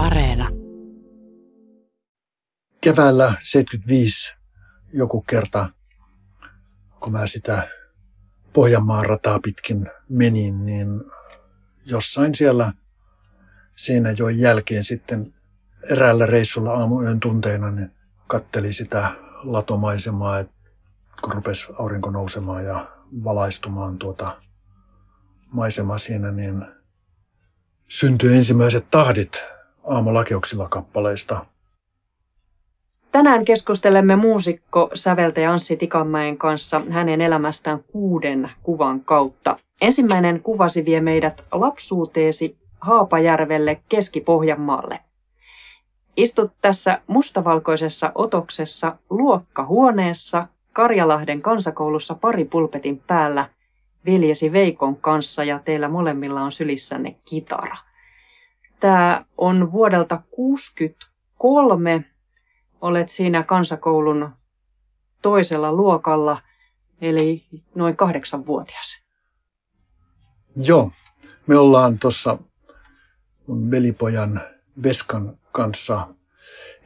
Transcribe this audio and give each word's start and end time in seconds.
Areena. 0.00 0.48
Keväällä 2.80 3.34
75 3.42 4.34
joku 4.92 5.20
kerta, 5.20 5.68
kun 7.00 7.12
mä 7.12 7.26
sitä 7.26 7.68
Pohjanmaan 8.52 9.06
rataa 9.06 9.38
pitkin 9.38 9.90
menin, 10.08 10.66
niin 10.66 10.88
jossain 11.84 12.34
siellä 12.34 12.72
Seinäjoen 13.76 14.38
jälkeen 14.38 14.84
sitten 14.84 15.34
eräällä 15.90 16.26
reissulla 16.26 16.72
aamuyön 16.72 17.20
tunteina 17.20 17.70
niin 17.70 17.90
katteli 18.26 18.72
sitä 18.72 19.10
latomaisemaa, 19.42 20.44
kun 21.22 21.32
rupesi 21.32 21.66
aurinko 21.78 22.10
nousemaan 22.10 22.64
ja 22.64 22.88
valaistumaan 23.24 23.98
tuota 23.98 24.42
maisemaa 25.52 25.98
siinä, 25.98 26.30
niin 26.30 26.66
syntyi 27.88 28.36
ensimmäiset 28.36 28.86
tahdit 28.90 29.59
aamulakeuksilla 29.84 30.68
kappaleista. 30.68 31.46
Tänään 33.12 33.44
keskustelemme 33.44 34.16
muusikko, 34.16 34.90
säveltäjä 34.94 35.52
Anssi 35.52 35.76
Tikanmäen 35.76 36.38
kanssa 36.38 36.82
hänen 36.90 37.20
elämästään 37.20 37.84
kuuden 37.92 38.50
kuvan 38.62 39.00
kautta. 39.00 39.56
Ensimmäinen 39.80 40.42
kuvasi 40.42 40.84
vie 40.84 41.00
meidät 41.00 41.44
lapsuuteesi 41.52 42.56
Haapajärvelle 42.80 43.80
Keski-Pohjanmaalle. 43.88 45.00
Istut 46.16 46.52
tässä 46.60 47.00
mustavalkoisessa 47.06 48.12
otoksessa 48.14 48.96
luokkahuoneessa 49.10 50.46
Karjalahden 50.72 51.42
kansakoulussa 51.42 52.14
pari 52.14 52.44
pulpetin 52.44 53.02
päällä 53.06 53.48
veljesi 54.06 54.52
Veikon 54.52 54.96
kanssa 54.96 55.44
ja 55.44 55.58
teillä 55.58 55.88
molemmilla 55.88 56.42
on 56.42 56.52
sylissänne 56.52 57.16
kitara. 57.24 57.76
Tämä 58.80 59.24
on 59.36 59.72
vuodelta 59.72 60.16
1963. 60.16 62.04
Olet 62.80 63.08
siinä 63.08 63.42
kansakoulun 63.42 64.30
toisella 65.22 65.72
luokalla, 65.72 66.42
eli 67.00 67.44
noin 67.74 67.96
kahdeksanvuotias. 67.96 69.02
Joo, 70.56 70.90
me 71.46 71.58
ollaan 71.58 71.98
tuossa 71.98 72.38
mun 73.46 73.70
velipojan 73.70 74.40
Veskan 74.82 75.38
kanssa 75.52 76.08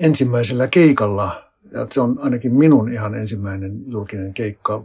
ensimmäisellä 0.01 0.69
keikalla. 0.69 1.45
Ja 1.73 1.87
se 1.91 2.01
on 2.01 2.19
ainakin 2.23 2.55
minun 2.55 2.93
ihan 2.93 3.15
ensimmäinen 3.15 3.83
julkinen 3.87 4.35
keikka. 4.35 4.85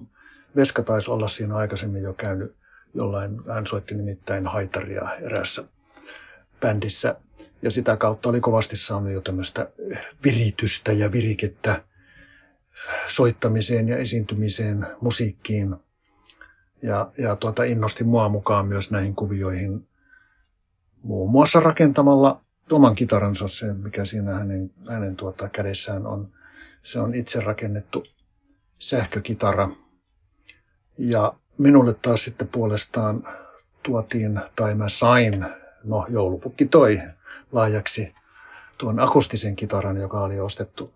Veska 0.56 0.84
taisi 0.84 1.12
olla 1.12 1.28
siinä 1.28 1.56
aikaisemmin 1.56 2.04
jo 2.04 2.14
käynyt 2.14 2.56
jollain, 2.94 3.42
hän 3.54 3.66
soitti 3.66 3.96
nimittäin 3.96 4.48
haitaria 4.48 5.16
erässä 5.16 5.64
bändissä. 6.60 7.16
Ja 7.62 7.72
sitä 7.72 7.98
kautta 7.98 8.30
oli 8.30 8.40
kovasti 8.40 8.76
saanut 8.76 9.12
jo 9.12 9.22
tämmöistä 9.22 9.70
viritystä 10.24 10.92
ja 10.92 11.12
virikettä 11.12 11.84
soittamiseen 13.08 13.90
ja 13.90 13.98
esiintymiseen, 13.98 14.88
musiikkiin. 15.02 15.76
Ja, 16.82 17.12
ja 17.18 17.36
tuota, 17.36 17.64
innosti 17.64 18.04
mua 18.04 18.30
mukaan 18.30 18.68
myös 18.68 18.92
näihin 18.92 19.16
kuvioihin 19.16 19.88
muun 21.04 21.32
muassa 21.32 21.60
rakentamalla 21.60 22.42
oman 22.72 22.96
kitaransa, 22.96 23.48
se 23.48 23.74
mikä 23.74 24.06
siinä 24.06 24.34
hänen, 24.34 24.72
hänen 24.90 25.16
tuota, 25.16 25.50
kädessään 25.50 26.08
on. 26.08 26.30
Se 26.84 27.00
on 27.00 27.16
itse 27.16 27.40
rakennettu 27.42 28.04
sähkökitara. 28.80 29.70
Ja 30.98 31.34
minulle 31.58 31.94
taas 31.94 32.24
sitten 32.24 32.48
puolestaan 32.48 33.28
tuotiin, 33.84 34.40
tai 34.56 34.76
mä 34.76 34.90
sain, 34.90 35.46
no 35.84 36.06
joulupukki 36.10 36.66
toi 36.66 37.02
laajaksi 37.52 38.14
tuon 38.78 39.00
akustisen 39.00 39.56
kitaran, 39.56 39.98
joka 39.98 40.22
oli 40.22 40.40
ostettu. 40.40 40.94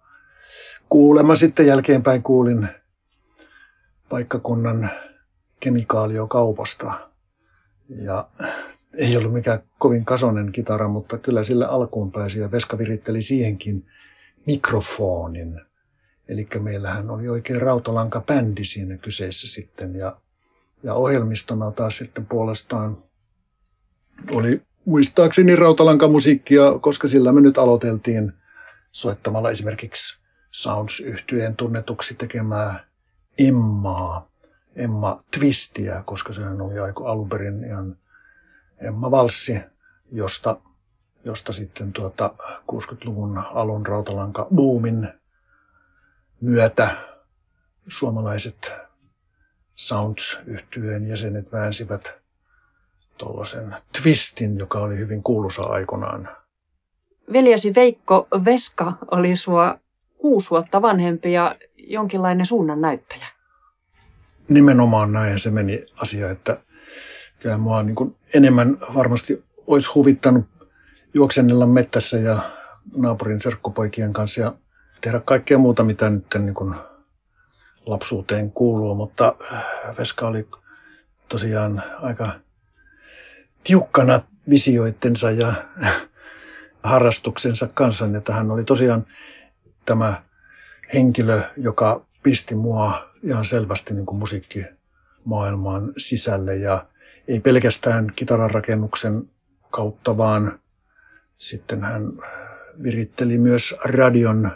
Kuulemma 0.89 1.35
sitten 1.35 1.67
jälkeenpäin 1.67 2.23
kuulin 2.23 2.67
paikkakunnan 4.09 4.89
kemikaaliokaupasta. 5.59 7.09
Ja 7.89 8.27
ei 8.93 9.17
ollut 9.17 9.33
mikään 9.33 9.63
kovin 9.79 10.05
kasonen 10.05 10.51
kitara, 10.51 10.87
mutta 10.87 11.17
kyllä 11.17 11.43
sille 11.43 11.65
alkuun 11.65 12.11
pääsi 12.11 12.39
ja 12.39 12.51
Veska 12.51 12.77
viritteli 12.77 13.21
siihenkin 13.21 13.85
mikrofonin. 14.45 15.61
Eli 16.27 16.47
meillähän 16.59 17.09
oli 17.09 17.29
oikein 17.29 17.61
rautalanka 17.61 18.21
bändi 18.21 18.63
siinä 18.63 18.97
kyseessä 18.97 19.47
sitten 19.47 19.95
ja, 19.95 20.17
ja 20.83 20.93
ohjelmistona 20.93 21.71
taas 21.71 21.97
sitten 21.97 22.25
puolestaan 22.25 22.97
oli 24.31 24.61
muistaakseni 24.85 25.55
rautalankamusiikkia, 25.55 26.79
koska 26.81 27.07
sillä 27.07 27.31
me 27.31 27.41
nyt 27.41 27.57
aloiteltiin 27.57 28.33
soittamalla 28.91 29.51
esimerkiksi 29.51 30.19
sounds 30.51 30.99
yhtyeen 30.99 31.55
tunnetuksi 31.55 32.15
tekemää 32.15 32.85
Emmaa, 33.37 34.31
Emma 34.75 35.23
Twistiä, 35.39 36.03
koska 36.05 36.33
sehän 36.33 36.61
oli 36.61 36.79
aika 36.79 37.11
alun 37.11 37.29
perin 37.29 37.63
ihan 37.63 37.97
Emma 38.77 39.11
Valssi, 39.11 39.59
josta, 40.11 40.57
josta 41.25 41.53
sitten 41.53 41.93
tuota 41.93 42.33
60-luvun 42.71 43.37
alun 43.37 43.85
rautalanka 43.85 44.47
boomin 44.55 45.09
myötä 46.41 46.97
suomalaiset 47.87 48.71
sounds 49.75 50.39
yhtyeen 50.45 51.07
jäsenet 51.07 51.51
väänsivät 51.51 52.22
tuollaisen 53.17 53.75
twistin, 54.01 54.57
joka 54.57 54.79
oli 54.79 54.97
hyvin 54.97 55.23
kuuluisa 55.23 55.63
aikoinaan. 55.63 56.29
Veljesi 57.33 57.75
Veikko 57.75 58.27
Veska 58.45 58.93
oli 59.11 59.35
sua 59.35 59.79
kuusi 60.17 60.49
vuotta 60.49 60.81
vanhempi 60.81 61.33
ja 61.33 61.55
jonkinlainen 61.77 62.45
suunnan 62.45 62.81
näyttäjä. 62.81 63.27
Nimenomaan 64.49 65.11
näin 65.11 65.39
se 65.39 65.51
meni 65.51 65.85
asia, 66.01 66.31
että 66.31 66.57
kyllä 67.39 67.57
mua 67.57 67.83
niin 67.83 67.95
kuin 67.95 68.15
enemmän 68.33 68.77
varmasti 68.95 69.43
olisi 69.67 69.89
huvittanut 69.95 70.45
juoksennella 71.13 71.67
mettässä 71.67 72.17
ja 72.17 72.51
naapurin 72.95 73.41
serkkupoikien 73.41 74.13
kanssa 74.13 74.41
ja 74.41 74.53
tehdä 75.01 75.19
kaikkea 75.19 75.57
muuta, 75.57 75.83
mitä 75.83 76.09
nyt 76.09 76.25
niin 76.39 76.53
kuin 76.53 76.75
lapsuuteen 77.85 78.51
kuuluu, 78.51 78.95
mutta 78.95 79.35
Veska 79.99 80.27
oli 80.27 80.47
tosiaan 81.29 81.83
aika 82.01 82.39
tiukkana 83.63 84.19
visioittensa 84.49 85.31
ja 85.31 85.53
harrastuksensa 86.83 87.67
kanssa, 87.67 88.05
että 88.17 88.33
hän 88.33 88.51
oli 88.51 88.63
tosiaan 88.63 89.05
tämä 89.85 90.23
henkilö, 90.93 91.41
joka 91.57 92.05
pisti 92.23 92.55
mua 92.55 93.09
ihan 93.23 93.45
selvästi 93.45 93.93
niin 93.93 94.05
kuin 94.05 94.19
musiikkimaailmaan 94.19 95.93
sisälle. 95.97 96.55
Ja 96.55 96.85
ei 97.27 97.39
pelkästään 97.39 98.07
kitaranrakennuksen 98.15 99.29
kautta, 99.71 100.17
vaan 100.17 100.59
sitten 101.37 101.83
hän 101.83 102.11
viritteli 102.83 103.37
myös 103.37 103.75
radion 103.85 104.51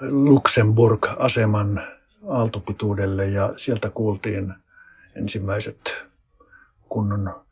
Luxemburg-aseman 0.00 1.82
aaltopituudelle. 2.28 3.28
Ja 3.28 3.52
sieltä 3.56 3.90
kuultiin 3.90 4.54
ensimmäiset 5.14 6.04
kunnon 6.88 7.44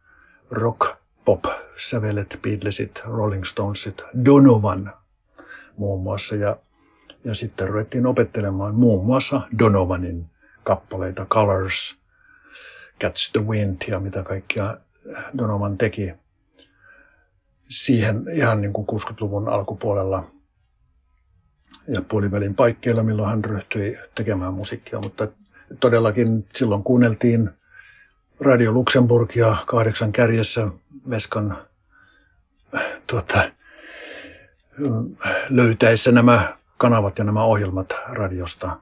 rock 0.50 0.80
pop 1.24 1.44
sävelet, 1.76 2.38
Beatlesit, 2.42 3.02
Rolling 3.04 3.44
Stonesit, 3.44 4.02
Donovan 4.24 4.92
muun 5.76 6.02
muassa. 6.02 6.36
Ja, 6.36 6.56
ja 7.24 7.34
sitten 7.34 7.68
ruvettiin 7.68 8.06
opettelemaan 8.06 8.74
muun 8.74 9.06
muassa 9.06 9.40
Donovanin 9.58 10.26
kappaleita, 10.64 11.26
Colors, 11.26 11.98
Catch 13.00 13.32
the 13.32 13.46
Wind 13.46 13.82
ja 13.88 14.00
mitä 14.00 14.22
kaikkia 14.22 14.76
Donovan 15.38 15.78
teki 15.78 16.12
siihen 17.68 18.24
ihan 18.32 18.60
niin 18.60 18.72
kuin 18.72 18.86
60-luvun 18.88 19.48
alkupuolella 19.48 20.24
ja 21.88 22.02
puolivälin 22.02 22.54
paikkeilla, 22.54 23.02
milloin 23.02 23.28
hän 23.28 23.44
ryhtyi 23.44 23.98
tekemään 24.14 24.54
musiikkia. 24.54 24.98
Mutta 25.02 25.28
todellakin 25.80 26.46
silloin 26.54 26.82
kuunneltiin 26.82 27.50
Radio 28.40 28.72
Luxemburgia 28.72 29.56
kahdeksan 29.66 30.12
kärjessä 30.12 30.68
Veskan 31.10 31.58
tuota, 33.06 33.50
löytäessä 35.48 36.12
nämä 36.12 36.56
kanavat 36.76 37.18
ja 37.18 37.24
nämä 37.24 37.44
ohjelmat 37.44 37.94
radiosta. 38.08 38.76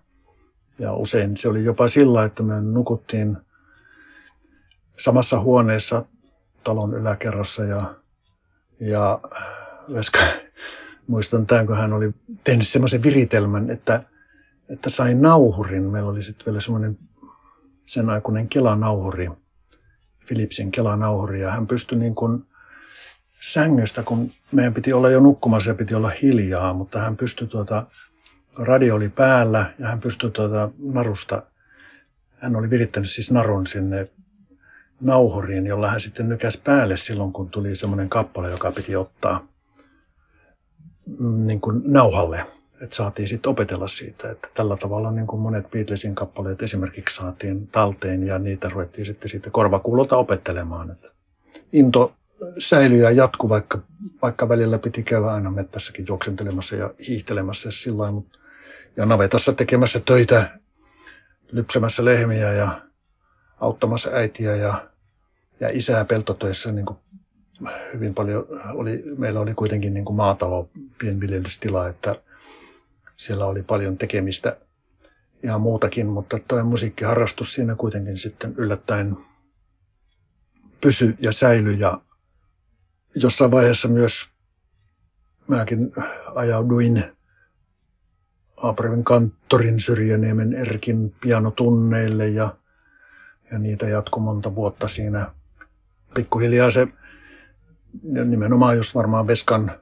Ja 0.79 0.93
usein 0.93 1.37
se 1.37 1.49
oli 1.49 1.64
jopa 1.64 1.88
sillä, 1.88 2.25
että 2.25 2.43
me 2.43 2.61
nukuttiin 2.61 3.37
samassa 4.97 5.41
huoneessa 5.41 6.05
talon 6.64 6.94
yläkerrassa 6.94 7.64
ja, 7.64 7.94
ja 8.81 9.20
Veska, 9.94 10.20
muistan 11.06 11.47
tämän, 11.47 11.67
kun 11.67 11.76
hän 11.76 11.93
oli 11.93 12.14
tehnyt 12.44 12.69
semmoisen 12.69 13.03
viritelmän, 13.03 13.70
että, 13.70 14.03
että 14.69 14.91
sai 14.91 15.14
nauhurin. 15.14 15.82
Meillä 15.82 16.11
oli 16.11 16.23
sitten 16.23 16.47
vielä 16.47 16.61
semmoinen 16.61 16.99
sen 17.87 18.11
aikuinen 18.11 18.49
kelanauhuri, 18.49 19.31
Philipsin 20.28 20.70
kelanauhuri, 20.70 21.40
ja 21.40 21.50
hän 21.50 21.67
pystyi 21.67 21.99
niin 21.99 22.14
kuin 22.14 22.44
sängystä, 23.40 24.02
kun 24.02 24.31
meidän 24.52 24.75
piti 24.75 24.93
olla 24.93 25.11
jo 25.11 25.20
nukkumassa 25.20 25.70
ja 25.70 25.75
piti 25.75 25.94
olla 25.94 26.12
hiljaa, 26.23 26.73
mutta 26.73 27.00
hän 27.00 27.17
pystyi 27.17 27.49
tuota, 27.49 27.87
radio 28.58 28.94
oli 28.94 29.08
päällä 29.08 29.75
ja 29.78 29.88
hän 29.88 30.00
pystyi 30.00 30.31
tuota 30.31 30.70
narusta, 30.78 31.43
hän 32.37 32.56
oli 32.56 32.70
virittänyt 32.70 33.11
siis 33.11 33.31
narun 33.31 33.67
sinne 33.67 34.08
nauhuriin, 35.00 35.67
jolla 35.67 35.90
hän 35.90 36.00
sitten 36.00 36.29
nykäsi 36.29 36.61
päälle 36.64 36.96
silloin, 36.96 37.32
kun 37.32 37.50
tuli 37.50 37.76
semmoinen 37.76 38.08
kappale, 38.08 38.50
joka 38.50 38.72
piti 38.72 38.96
ottaa 38.96 39.46
mm, 41.19 41.46
niin 41.46 41.61
kuin 41.61 41.82
nauhalle. 41.84 42.46
Että 42.81 42.96
saatiin 42.96 43.28
sitten 43.28 43.50
opetella 43.50 43.88
siitä, 43.88 44.31
että 44.31 44.49
tällä 44.55 44.76
tavalla 44.76 45.11
niin 45.11 45.26
kuin 45.26 45.40
monet 45.40 45.70
Beatlesin 45.70 46.14
kappaleet 46.14 46.62
esimerkiksi 46.62 47.17
saatiin 47.17 47.67
talteen 47.67 48.26
ja 48.26 48.38
niitä 48.38 48.69
ruvettiin 48.69 49.06
sitten 49.06 49.28
siitä 49.28 49.50
korvakuulolta 49.50 50.17
opettelemaan. 50.17 50.90
Että 50.90 51.08
into 51.73 52.14
säilyi 52.58 53.00
ja 53.00 53.11
jatkui, 53.11 53.49
vaikka, 53.49 53.78
vaikka 54.23 54.49
välillä 54.49 54.78
piti 54.78 55.02
käydä 55.02 55.26
aina 55.26 55.50
mettässäkin 55.50 56.05
juoksentelemassa 56.08 56.76
ja 56.76 56.90
hiihtelemässä 57.08 57.70
sillä 57.70 58.11
mutta 58.11 58.38
ja 58.96 59.06
navetassa 59.06 59.52
tekemässä 59.52 60.00
töitä, 60.00 60.58
lypsämässä 61.52 62.05
lehmiä 62.05 62.52
ja 62.52 62.81
auttamassa 63.61 64.11
äitiä 64.11 64.56
ja, 64.56 64.88
ja 65.61 65.69
isää 65.72 66.05
peltotöissä 66.05 66.72
niin 66.72 66.87
kuin 66.87 66.99
hyvin 67.93 68.14
paljon 68.14 68.46
oli, 68.75 69.02
meillä 69.19 69.40
oli 69.40 69.55
kuitenkin 69.55 69.94
niin 69.94 70.05
kuin 70.05 70.17
maatalo, 70.17 70.69
pienviljelystila, 70.99 71.88
että 71.88 72.14
siellä 73.16 73.46
oli 73.46 73.62
paljon 73.62 73.98
tekemistä 73.98 74.56
ja 75.42 75.58
muutakin, 75.58 76.06
mutta 76.06 76.38
tuo 76.48 76.64
musiikkiharrastus 76.64 77.54
siinä 77.54 77.74
kuitenkin 77.74 78.18
sitten 78.18 78.54
yllättäen 78.56 79.16
pysy 80.80 81.14
ja 81.20 81.32
säily 81.32 81.72
ja 81.72 82.00
jossain 83.14 83.50
vaiheessa 83.50 83.88
myös 83.88 84.28
mäkin 85.48 85.92
ajauduin 86.34 87.04
Aaprevin 88.56 89.04
kanttorin 89.04 89.80
Syrjäniemen 89.80 90.54
Erkin 90.54 91.14
pianotunneille 91.20 92.28
ja, 92.28 92.56
ja 93.52 93.58
niitä 93.58 93.88
jatkui 93.88 94.22
monta 94.22 94.54
vuotta 94.54 94.88
siinä. 94.88 95.30
Pikkuhiljaa 96.14 96.70
se 96.70 96.88
nimenomaan 98.02 98.76
just 98.76 98.94
varmaan 98.94 99.26
Veskan, 99.26 99.80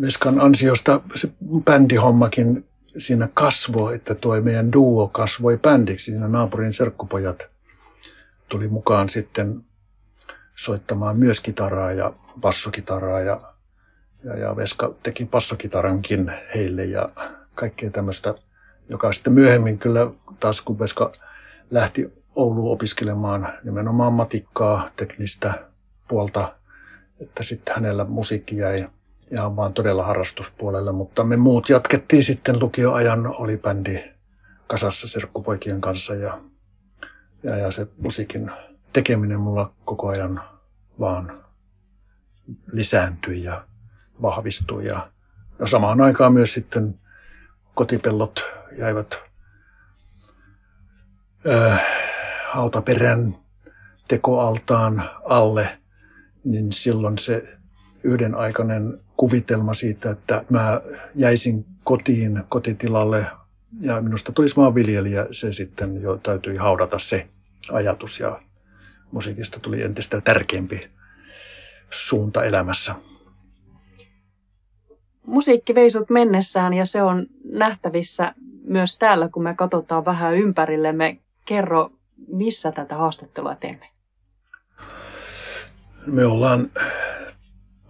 Veskan 0.00 0.40
ansiosta 0.40 1.00
se 1.14 1.28
bändihommakin 1.64 2.64
siinä 2.98 3.28
kasvoi, 3.34 3.94
että 3.94 4.14
tuo 4.14 4.40
meidän 4.40 4.72
duo 4.72 5.08
kasvoi 5.08 5.58
bändiksi. 5.58 6.04
Siinä 6.04 6.28
naapurin 6.28 6.72
serkkupojat 6.72 7.46
tuli 8.48 8.68
mukaan 8.68 9.08
sitten 9.08 9.64
soittamaan 10.54 11.18
myös 11.18 11.40
kitaraa 11.40 11.92
ja 11.92 12.12
bassokitaraa 12.40 13.20
ja, 13.20 13.40
ja, 14.24 14.38
ja 14.38 14.56
Veska 14.56 14.94
teki 15.02 15.26
bassokitarankin 15.26 16.32
heille 16.54 16.84
ja 16.84 17.08
kaikkea 17.54 17.90
tämmöistä, 17.90 18.34
joka 18.88 19.12
sitten 19.12 19.32
myöhemmin 19.32 19.78
kyllä 19.78 20.10
taas 20.40 20.60
kun 20.60 20.78
Veska 20.78 21.12
lähti 21.70 22.18
Ouluun 22.34 22.72
opiskelemaan 22.72 23.52
nimenomaan 23.64 24.12
matikkaa, 24.12 24.90
teknistä 24.96 25.54
puolta, 26.08 26.54
että 27.20 27.42
sitten 27.42 27.74
hänellä 27.74 28.04
musiikki 28.04 28.56
jäi 28.56 28.88
ihan 29.32 29.56
vaan 29.56 29.72
todella 29.72 30.06
harrastuspuolelle, 30.06 30.92
mutta 30.92 31.24
me 31.24 31.36
muut 31.36 31.68
jatkettiin 31.68 32.24
sitten 32.24 32.60
lukioajan, 32.60 33.26
oli 33.26 33.56
bändi 33.56 34.04
kasassa 34.66 35.08
serkkupoikien 35.08 35.80
kanssa 35.80 36.14
ja, 36.14 36.40
ja, 37.42 37.56
ja 37.56 37.70
se 37.70 37.86
musiikin 37.98 38.50
tekeminen 38.92 39.40
mulla 39.40 39.72
koko 39.84 40.08
ajan 40.08 40.42
vaan 41.00 41.44
lisääntyi 42.72 43.44
ja 43.44 43.64
vahvistui. 44.22 44.86
Ja, 44.86 45.10
ja 45.58 45.66
samaan 45.66 46.00
aikaan 46.00 46.32
myös 46.32 46.52
sitten 46.52 47.00
kotipellot 47.74 48.44
jäivät 48.78 49.18
äh, 51.48 51.86
hautaperän 52.52 53.34
tekoaltaan 54.08 55.10
alle, 55.24 55.78
niin 56.44 56.72
silloin 56.72 57.18
se 57.18 57.58
yhden 58.02 58.34
aikainen 58.34 59.00
kuvitelma 59.18 59.74
siitä, 59.74 60.10
että 60.10 60.44
mä 60.50 60.80
jäisin 61.14 61.66
kotiin, 61.84 62.44
kotitilalle 62.48 63.26
ja 63.80 64.02
minusta 64.02 64.32
tulisi 64.32 64.56
maanviljelijä, 64.56 65.26
se 65.30 65.52
sitten 65.52 66.02
jo 66.02 66.16
täytyi 66.16 66.56
haudata 66.56 66.98
se 66.98 67.28
ajatus 67.72 68.20
ja 68.20 68.40
musiikista 69.10 69.60
tuli 69.60 69.82
entistä 69.82 70.20
tärkeämpi 70.20 70.90
suunta 71.90 72.44
elämässä. 72.44 72.94
Musiikki 75.26 75.74
vei 75.74 75.90
sut 75.90 76.10
mennessään 76.10 76.74
ja 76.74 76.86
se 76.86 77.02
on 77.02 77.26
nähtävissä 77.44 78.34
myös 78.64 78.98
täällä, 78.98 79.28
kun 79.28 79.42
me 79.42 79.54
katsotaan 79.54 80.04
vähän 80.04 80.34
ympärillemme. 80.34 81.18
Kerro, 81.44 81.90
missä 82.32 82.72
tätä 82.72 82.94
haastattelua 82.96 83.54
teemme? 83.54 83.88
Me 86.06 86.24
ollaan 86.24 86.70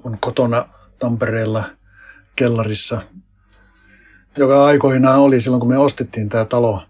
mun 0.05 0.19
kotona 0.21 0.65
Tampereella 0.99 1.65
kellarissa, 2.37 3.03
joka 4.37 4.65
aikoinaan 4.65 5.21
oli 5.21 5.41
silloin, 5.41 5.61
kun 5.61 5.69
me 5.69 5.79
ostettiin 5.79 6.29
tämä 6.29 6.45
talo, 6.45 6.83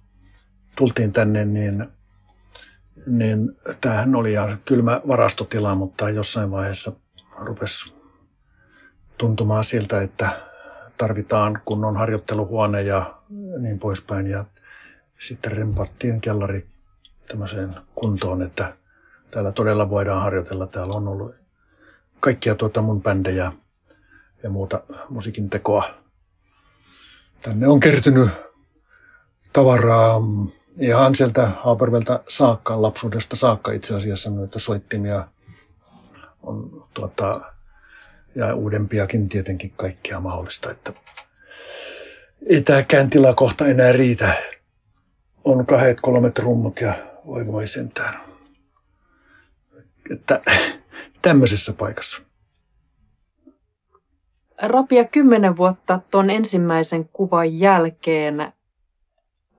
tultiin 0.77 1.13
tänne, 1.13 1.45
niin 1.45 1.89
niin 3.07 3.57
tämähän 3.81 4.15
oli 4.15 4.33
ihan 4.33 4.59
kylmä 4.65 5.01
varastotila, 5.09 5.75
mutta 5.75 6.11
jossain 6.11 6.51
vaiheessa 6.51 6.93
rupesi 7.39 7.95
tuntumaan 9.19 9.65
siltä, 9.65 10.01
että 10.01 10.41
tarvitaan 10.97 11.61
kunnon 11.65 11.97
harjoitteluhuone 11.97 12.83
ja 12.83 13.15
niin 13.59 13.79
poispäin. 13.79 14.27
Ja 14.27 14.45
sitten 15.19 15.53
rempattiin 15.53 16.21
kellari 16.21 16.67
tämmöiseen 17.29 17.77
kuntoon, 17.95 18.43
että 18.43 18.77
täällä 19.31 19.53
todella 19.53 19.91
voidaan 19.91 20.23
harjoitella. 20.23 20.67
Täällä 20.67 20.95
on 20.95 21.09
ollut 21.09 21.35
kaikkia 22.21 22.55
tuota 22.55 22.83
mun 22.83 23.03
bändejä 23.03 23.53
ja 24.43 24.51
muuta 24.51 24.83
musiikin 25.09 25.51
tekoa. 25.51 25.95
Tänne 27.43 27.69
on 27.69 27.81
kertynyt 27.81 28.31
tavaraa 29.53 30.21
ihan 30.81 31.15
sieltä 31.15 31.47
Haapervelta 31.47 32.21
saakka, 32.29 32.83
lapsuudesta 32.83 33.37
saakka 33.37 33.73
itse 33.73 33.95
asiassa 33.95 34.31
noita 34.31 34.59
soittimia 34.59 35.29
on 36.43 36.87
tuota, 36.95 37.41
ja 38.35 38.55
uudempiakin 38.55 39.29
tietenkin 39.29 39.73
kaikkea 39.77 40.21
mahdollista, 40.21 40.71
että 40.71 40.93
ei 42.47 42.61
tämäkään 42.63 43.11
tila 43.11 43.35
kohta 43.35 43.67
enää 43.67 43.93
riitä. 43.93 44.35
On 45.45 45.67
kahdet 45.67 46.01
kolmet 46.01 46.39
rummut 46.39 46.81
ja 46.81 46.95
voi 47.27 47.47
voi 47.47 47.67
sentään. 47.67 48.21
Että 50.11 50.41
tämmöisessä 51.23 51.73
paikassa. 51.73 52.28
Rapia 54.63 55.05
kymmenen 55.05 55.57
vuotta 55.57 56.01
tuon 56.11 56.31
ensimmäisen 56.31 57.09
kuvan 57.13 57.59
jälkeen 57.59 58.53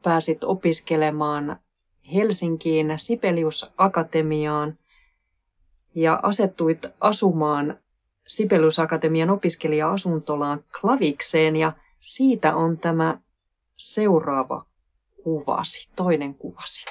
pääsit 0.04 0.44
opiskelemaan 0.44 1.60
Helsinkiin 2.14 2.94
Sibelius 2.96 3.72
Akatemiaan 3.78 4.78
ja 5.96 6.20
asettuit 6.24 6.86
asumaan 7.02 7.80
Sibelius 8.28 8.80
Akatemian 8.80 9.30
opiskelija-asuntolaan 9.30 10.64
Klavikseen 10.82 11.56
ja 11.56 11.74
siitä 12.00 12.56
on 12.56 12.78
tämä 12.78 13.18
seuraava 13.78 14.66
kuvasi, 15.24 15.90
toinen 15.96 16.36
kuvasi. 16.36 16.86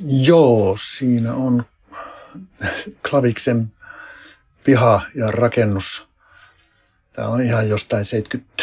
Joo, 0.00 0.76
siinä 0.80 1.34
on 1.34 1.64
Klaviksen 3.10 3.72
piha 4.66 5.02
ja 5.14 5.30
rakennus. 5.30 6.08
Tämä 7.12 7.28
on 7.28 7.40
ihan 7.40 7.68
jostain 7.68 8.04
70 8.04 8.62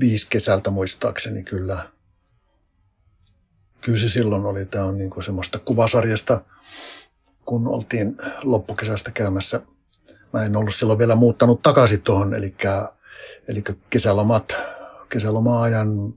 viisi 0.00 0.26
kesältä 0.30 0.70
muistaakseni 0.70 1.42
kyllä. 1.42 1.88
Kyllä 3.80 3.98
se 3.98 4.08
silloin 4.08 4.44
oli, 4.44 4.66
tämä 4.66 4.84
on 4.84 4.98
niin 4.98 5.10
kuin 5.10 5.24
semmoista 5.24 5.58
kuvasarjasta, 5.58 6.40
kun 7.46 7.68
oltiin 7.68 8.16
loppukesästä 8.42 9.10
käymässä. 9.10 9.60
Mä 10.32 10.44
en 10.44 10.56
ollut 10.56 10.74
silloin 10.74 10.98
vielä 10.98 11.14
muuttanut 11.14 11.62
takaisin 11.62 12.02
tuohon, 12.02 12.34
eli, 12.34 12.54
eli 13.48 13.64
kesälomat, 13.90 14.56
kesäloma-ajan, 15.08 16.14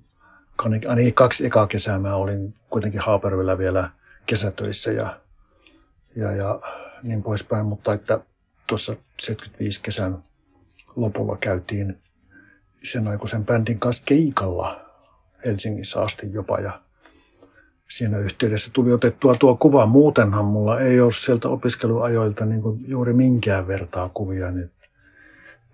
ainakin 0.87 1.13
kaksi 1.13 1.45
ekaa 1.45 1.67
kesää 1.67 1.99
mä 1.99 2.15
olin 2.15 2.53
kuitenkin 2.69 3.01
Haapervillä 3.01 3.57
vielä 3.57 3.89
kesätöissä 4.25 4.91
ja, 4.91 5.19
ja, 6.15 6.31
ja 6.31 6.59
niin 7.03 7.23
poispäin, 7.23 7.65
mutta 7.65 7.93
että 7.93 8.19
tuossa 8.73 8.95
75 9.19 9.81
kesän 9.83 10.23
lopulla 10.95 11.37
käytiin 11.37 11.97
sen 12.83 13.07
aikuisen 13.07 13.45
bändin 13.45 13.79
kanssa 13.79 14.03
keikalla 14.05 14.85
Helsingissä 15.45 16.01
asti 16.01 16.33
jopa. 16.33 16.59
Ja, 16.59 16.81
siinä 17.89 18.17
yhteydessä 18.17 18.71
tuli 18.73 18.93
otettua 18.93 19.35
tuo 19.35 19.55
kuva. 19.55 19.85
Muutenhan 19.85 20.45
mulla 20.45 20.79
ei 20.79 21.01
ole 21.01 21.11
sieltä 21.11 21.49
opiskeluajoilta 21.49 22.45
niin 22.45 22.61
juuri 22.87 23.13
minkään 23.13 23.67
vertaa 23.67 24.09
kuvia. 24.13 24.51
Niin 24.51 24.71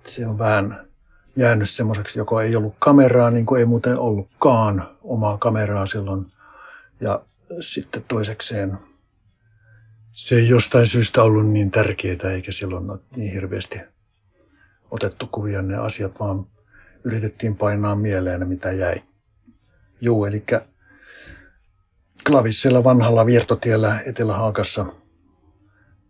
se 0.03 0.27
on 0.27 0.37
vähän 0.37 0.87
jäänyt 1.35 1.69
semmoiseksi, 1.69 2.19
joko 2.19 2.41
ei 2.41 2.55
ollut 2.55 2.75
kameraa, 2.79 3.31
niin 3.31 3.45
kuin 3.45 3.59
ei 3.59 3.65
muuten 3.65 3.97
ollutkaan 3.99 4.89
omaa 5.03 5.37
kameraa 5.37 5.85
silloin. 5.85 6.25
Ja 7.01 7.21
sitten 7.59 8.05
toisekseen 8.07 8.77
se 10.19 10.35
ei 10.35 10.49
jostain 10.49 10.87
syystä 10.87 11.23
ollut 11.23 11.47
niin 11.47 11.71
tärkeää, 11.71 12.31
eikä 12.33 12.51
silloin 12.51 12.89
ole 12.89 12.99
niin 13.15 13.33
hirveästi 13.33 13.79
otettu 14.91 15.27
kuvia 15.27 15.61
ne 15.61 15.77
asiat, 15.77 16.19
vaan 16.19 16.47
yritettiin 17.03 17.55
painaa 17.55 17.95
mieleen 17.95 18.47
mitä 18.47 18.71
jäi. 18.71 19.03
Juu, 20.01 20.25
eli 20.25 20.43
Klavissella 22.27 22.83
vanhalla 22.83 23.25
viertotiellä 23.25 24.01
Etelä-Haakassa. 24.05 24.85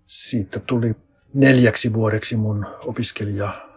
Siitä 0.05 0.59
tuli 0.59 0.95
neljäksi 1.33 1.93
vuodeksi 1.93 2.35
mun 2.35 2.65
opiskelija 2.85 3.67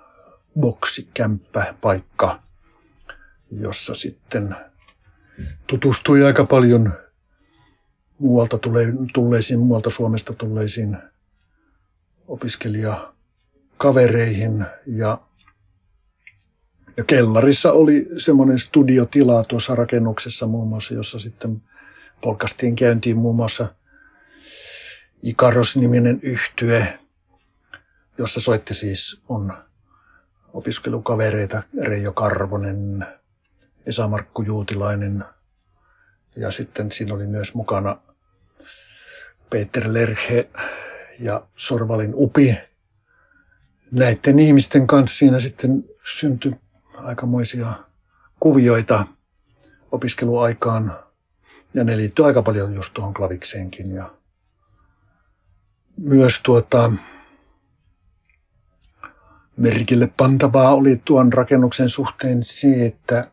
boksikämppä 0.60 1.74
paikka, 1.80 2.42
jossa 3.50 3.94
sitten 3.94 4.56
tutustui 5.66 6.24
aika 6.24 6.44
paljon 6.44 6.92
muualta 8.22 8.58
tulleisiin, 9.14 9.60
muualta 9.60 9.90
Suomesta 9.90 10.32
tulleisiin 10.32 10.98
opiskelijakavereihin. 12.28 14.66
Ja 14.86 15.18
ja 16.96 17.04
kellarissa 17.04 17.72
oli 17.72 18.08
semmoinen 18.16 18.58
studiotila 18.58 19.44
tuossa 19.44 19.74
rakennuksessa 19.74 20.46
muun 20.46 20.68
muassa, 20.68 20.94
jossa 20.94 21.18
sitten 21.18 21.62
polkastiin 22.20 22.76
käyntiin 22.76 23.16
muun 23.16 23.36
muassa 23.36 23.74
Ikaros-niminen 25.22 26.20
yhtye, 26.22 26.98
jossa 28.18 28.40
soitti 28.40 28.74
siis 28.74 29.20
mun 29.28 29.52
opiskelukavereita 30.52 31.62
Reijo 31.82 32.12
Karvonen, 32.12 33.06
Esa-Markku 33.86 34.42
Juutilainen. 34.42 35.24
Ja 36.36 36.50
sitten 36.50 36.92
siinä 36.92 37.14
oli 37.14 37.26
myös 37.26 37.54
mukana 37.54 37.96
Peter 39.52 39.92
Lerhe 39.92 40.48
ja 41.18 41.46
Sorvalin 41.56 42.12
Upi. 42.14 42.58
Näiden 43.90 44.38
ihmisten 44.38 44.86
kanssa 44.86 45.16
siinä 45.18 45.40
sitten 45.40 45.84
syntyi 46.18 46.52
aikamoisia 46.94 47.72
kuvioita 48.40 49.06
opiskeluaikaan. 49.92 50.98
Ja 51.74 51.84
ne 51.84 51.96
liittyy 51.96 52.26
aika 52.26 52.42
paljon 52.42 52.74
just 52.74 52.94
tuohon 52.94 53.14
klavikseenkin. 53.14 53.94
Ja 53.94 54.14
myös 55.96 56.40
tuota, 56.42 56.92
merkille 59.56 60.12
pantavaa 60.16 60.74
oli 60.74 61.00
tuon 61.04 61.32
rakennuksen 61.32 61.88
suhteen 61.88 62.38
se, 62.42 62.86
että 62.86 63.24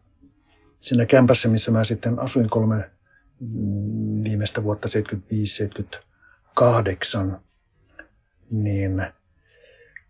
siinä 0.79 1.05
kämpässä, 1.05 1.49
missä 1.49 1.71
mä 1.71 1.83
sitten 1.83 2.19
asuin 2.19 2.49
kolme 2.49 2.91
viimeistä 4.23 4.63
vuotta 4.63 4.87
75-78, 6.59 7.39
niin 8.51 9.07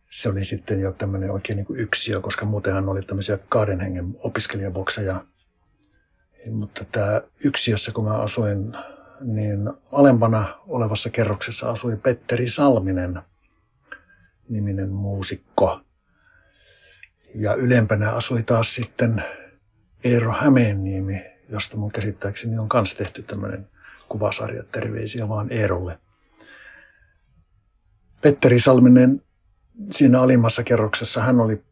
se 0.10 0.30
oli 0.30 0.44
sitten 0.44 0.80
jo 0.80 0.92
tämmöinen 0.92 1.32
oikein 1.32 1.58
niin 1.58 1.66
kuin 1.66 1.80
yksiö, 1.80 2.22
koska 2.22 2.46
muutenhan 2.46 2.90
oli 2.90 3.02
tämmöisiä 3.02 3.38
kahden 3.50 3.80
hengen 3.80 4.16
opiskelijabokseja. 4.20 5.26
Mutta 6.52 6.86
tämä 6.92 7.22
yksiössä, 7.44 7.92
kun 7.92 8.04
mä 8.04 8.18
asuin, 8.18 8.78
niin 9.22 9.70
alempana 9.92 10.60
olevassa 10.68 11.10
kerroksessa 11.10 11.70
asui 11.70 11.96
Petteri 11.96 12.48
Salminen, 12.48 13.22
niminen 14.50 14.90
muusikko. 14.90 15.82
Ja 17.36 17.54
ylempänä 17.54 18.12
asui 18.12 18.44
taas 18.44 18.76
sitten 18.76 19.24
Eero 20.04 20.34
Hämeenniemi, 20.34 21.26
josta 21.50 21.78
mun 21.78 21.92
käsittääkseni 21.92 22.58
on 22.58 22.68
myös 22.74 22.96
tehty 22.96 23.24
tämmöinen 23.24 23.68
kuvasarja 24.10 24.64
terveisiä 24.64 25.30
vaan 25.30 25.52
Eerolle. 25.52 26.00
Petteri 28.22 28.60
Salminen 28.60 29.22
siinä 29.92 30.22
alimmassa 30.22 30.64
kerroksessa 30.64 31.22
hän 31.22 31.40
oli, 31.40 31.64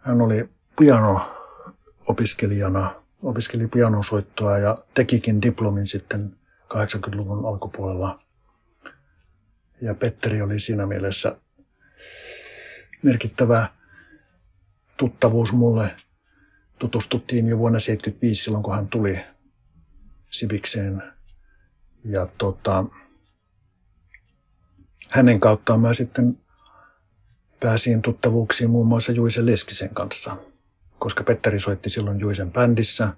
hän 0.00 0.20
oli 0.20 0.48
piano-opiskelijana, 0.78 2.94
opiskeli 3.22 3.66
pianosoittoa 3.66 4.58
ja 4.58 4.78
tekikin 4.94 5.42
diplomin 5.42 5.86
sitten 5.86 6.36
80-luvun 6.74 7.46
alkupuolella. 7.46 8.20
Ja 9.80 9.94
Petteri 9.94 10.42
oli 10.42 10.60
siinä 10.60 10.86
mielessä 10.86 11.36
merkittävä 13.02 13.68
tuttavuus 14.96 15.52
mulle. 15.52 15.96
Tutustuttiin 16.78 17.46
jo 17.46 17.58
vuonna 17.58 17.76
1975 17.76 18.42
silloin, 18.42 18.62
kun 18.62 18.74
hän 18.74 18.88
tuli 18.88 19.20
Sivikseen. 20.30 21.02
Ja 22.04 22.28
tota, 22.38 22.84
hänen 25.10 25.40
kauttaan 25.40 25.80
mä 25.80 25.94
sitten 25.94 26.38
pääsin 27.60 28.02
tuttavuuksiin 28.02 28.70
muun 28.70 28.86
muassa 28.86 29.12
Juisen 29.12 29.46
Leskisen 29.46 29.94
kanssa, 29.94 30.36
koska 30.98 31.24
Petteri 31.24 31.60
soitti 31.60 31.90
silloin 31.90 32.20
Juisen 32.20 32.52
bändissä 32.52 33.08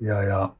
ja, 0.00 0.22
ja 0.22 0.54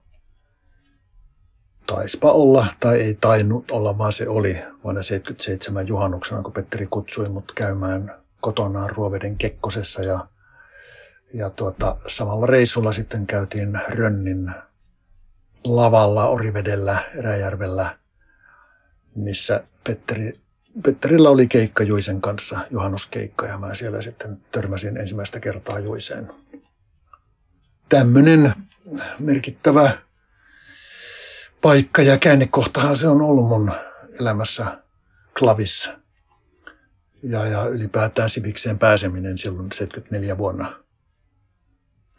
taispa 1.87 2.33
olla, 2.33 2.67
tai 2.81 3.01
ei 3.01 3.15
tainnut 3.15 3.71
olla, 3.71 3.99
vaan 3.99 4.13
se 4.13 4.29
oli 4.29 4.61
vuonna 4.85 5.03
77 5.03 5.87
juhannuksena, 5.87 6.43
kun 6.43 6.53
Petteri 6.53 6.87
kutsui 6.91 7.29
mut 7.29 7.53
käymään 7.55 8.15
kotonaan 8.41 8.91
Ruoveden 8.91 9.37
Kekkosessa 9.37 10.03
ja, 10.03 10.27
ja 11.35 11.51
tuota, 11.51 11.97
samalla 12.07 12.47
reissulla 12.47 12.93
sitten 12.93 13.27
käytiin 13.27 13.81
Rönnin 13.89 14.51
lavalla 15.65 16.29
Orivedellä, 16.29 17.05
Eräjärvellä, 17.15 17.99
missä 19.15 19.65
Petteri 19.85 20.41
Petterillä 20.83 21.31
oli 21.31 21.47
keikka 21.47 21.85
Juisen 21.85 22.21
kanssa, 22.21 22.67
juhannuskeikka, 22.71 23.47
ja 23.47 23.59
mä 23.59 23.75
siellä 23.75 24.03
sitten 24.03 24.41
törmäsin 24.53 24.97
ensimmäistä 24.97 25.41
kertaa 25.41 25.79
Juiseen. 25.79 26.33
Tämmöinen 27.89 28.55
merkittävä 29.19 29.99
paikka 31.61 32.03
ja 32.03 32.19
käännekohtahan 32.19 32.97
se 32.97 33.09
on 33.09 33.23
ollut 33.23 33.49
mun 33.49 33.73
elämässä 34.21 34.79
klavissa. 35.39 35.99
Ja, 37.23 37.47
ja 37.47 37.65
ylipäätään 37.65 38.31
sivikseen 38.31 38.79
pääseminen 38.79 39.39
silloin 39.39 39.73
74 39.73 40.39
vuonna. 40.39 40.85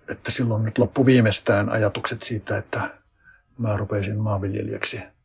Että 0.08 0.32
silloin 0.32 0.64
nyt 0.64 0.78
loppu 0.78 1.06
viimeistään 1.06 1.70
ajatukset 1.70 2.24
siitä, 2.24 2.58
että 2.58 2.90
mä 3.58 3.78
rupesin 3.78 4.18
maanviljelijäksi– 4.18 5.02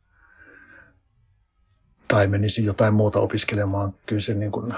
tai 2.07 2.27
menisi 2.27 2.65
jotain 2.65 2.93
muuta 2.93 3.19
opiskelemaan. 3.19 3.93
Kyllä 4.05 4.21
se 4.21 4.33
niin 4.33 4.51
kuin 4.51 4.73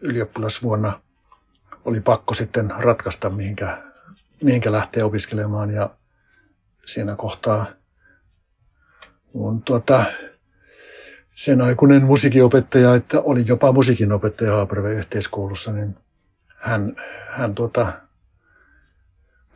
ylioppilasvuonna 0.00 1.00
oli 1.84 2.00
pakko 2.00 2.34
sitten 2.34 2.70
ratkaista, 2.78 3.30
mihinkä, 3.30 3.82
mihinkä 4.42 4.72
lähtee 4.72 5.04
opiskelemaan. 5.04 5.70
Ja 5.70 5.90
siinä 6.86 7.16
kohtaa 7.16 7.66
on 9.34 9.62
tuota, 9.62 10.04
sen 11.34 11.62
aikuinen 11.62 12.04
musiikinopettaja, 12.04 12.94
että 12.94 13.20
oli 13.20 13.44
jopa 13.46 13.72
musiikinopettaja 13.72 14.52
Haaperven 14.52 14.92
yhteiskoulussa, 14.92 15.72
niin 15.72 15.96
hän, 16.56 16.96
hän 17.30 17.54
tuota, 17.54 17.92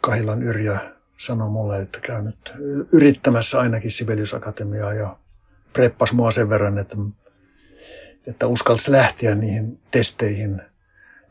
Kahilan 0.00 0.42
Yrjö 0.42 0.78
sanoi 1.18 1.50
mulle, 1.50 1.82
että 1.82 2.00
käy 2.00 2.22
nyt 2.22 2.52
yrittämässä 2.92 3.60
ainakin 3.60 3.90
Sibelius 3.90 4.34
Akatemiaa 4.34 4.94
ja 4.94 5.16
preppas 5.72 6.12
mua 6.12 6.30
sen 6.30 6.48
verran, 6.48 6.78
että, 6.78 6.96
että 8.26 8.46
uskalsi 8.46 8.92
lähteä 8.92 9.34
niihin 9.34 9.80
testeihin, 9.90 10.62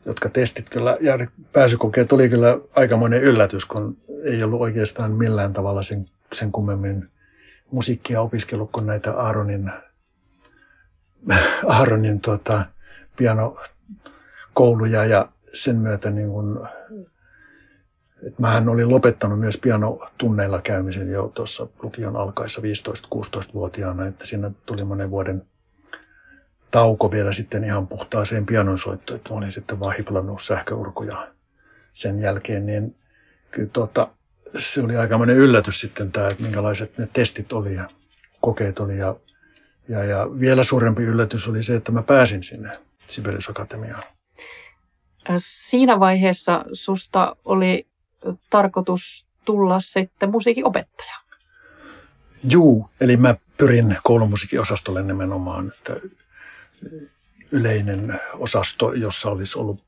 jotka 0.06 0.28
testit 0.28 0.70
kyllä, 0.70 0.96
ja 1.00 1.18
pääsykokeet 1.52 2.12
oli 2.12 2.28
kyllä 2.28 2.58
aikamoinen 2.76 3.22
yllätys, 3.22 3.64
kun 3.64 3.96
ei 4.24 4.42
ollut 4.42 4.60
oikeastaan 4.60 5.12
millään 5.12 5.52
tavalla 5.52 5.82
sen, 5.82 6.08
sen 6.32 6.52
kummemmin 6.52 7.08
musiikkia 7.70 8.20
opiskellut 8.20 8.72
kuin 8.72 8.86
näitä 8.86 9.12
Aaronin, 9.12 9.72
Aaronin 11.66 12.20
tuota, 12.20 12.66
pianokouluja 13.16 15.04
ja 15.04 15.28
sen 15.52 15.76
myötä 15.76 16.10
niin 16.10 16.28
kuin 16.28 16.58
et 18.26 18.38
mähän 18.38 18.68
olin 18.68 18.88
lopettanut 18.88 19.40
myös 19.40 19.56
pianotunneilla 19.56 20.60
käymisen 20.60 21.10
jo 21.10 21.32
tuossa 21.34 21.66
lukion 21.82 22.16
alkaessa 22.16 22.60
15-16-vuotiaana, 22.60 24.06
että 24.06 24.26
siinä 24.26 24.50
tuli 24.66 24.84
monen 24.84 25.10
vuoden 25.10 25.42
tauko 26.70 27.10
vielä 27.10 27.32
sitten 27.32 27.64
ihan 27.64 27.86
puhtaaseen 27.88 28.46
pianonsoittoon, 28.46 29.16
että 29.16 29.34
olin 29.34 29.52
sitten 29.52 29.80
vaan 29.80 29.96
hiplannut 29.96 30.42
sähköurkuja 30.42 31.28
sen 31.92 32.20
jälkeen, 32.20 32.66
niin 32.66 32.96
kyllä 33.50 33.68
tuota, 33.72 34.08
se 34.56 34.82
oli 34.82 34.96
aikamoinen 34.96 35.36
yllätys 35.36 35.80
sitten 35.80 36.12
tämä, 36.12 36.28
että 36.28 36.42
minkälaiset 36.42 36.98
ne 36.98 37.08
testit 37.12 37.52
oli 37.52 37.74
ja 37.74 37.88
kokeet 38.40 38.78
oli. 38.78 38.98
Ja, 38.98 39.16
ja, 39.88 40.04
ja 40.04 40.26
vielä 40.40 40.62
suurempi 40.62 41.02
yllätys 41.02 41.48
oli 41.48 41.62
se, 41.62 41.74
että 41.74 41.92
mä 41.92 42.02
pääsin 42.02 42.42
sinne 42.42 42.78
Sibelius 43.06 43.48
Akatemiaan. 43.48 44.02
Siinä 45.38 46.00
vaiheessa 46.00 46.64
susta 46.72 47.36
oli 47.44 47.91
tarkoitus 48.50 49.26
tulla 49.44 49.80
sitten 49.80 50.30
musiikin 50.30 50.66
opettaja. 50.66 51.14
Juu, 52.44 52.90
eli 53.00 53.16
mä 53.16 53.36
pyrin 53.56 53.96
koulumusiikkiosastolle 54.02 55.02
nimenomaan, 55.02 55.72
että 55.76 55.96
yleinen 57.50 58.20
osasto, 58.34 58.92
jossa 58.92 59.30
olisi 59.30 59.58
ollut 59.58 59.82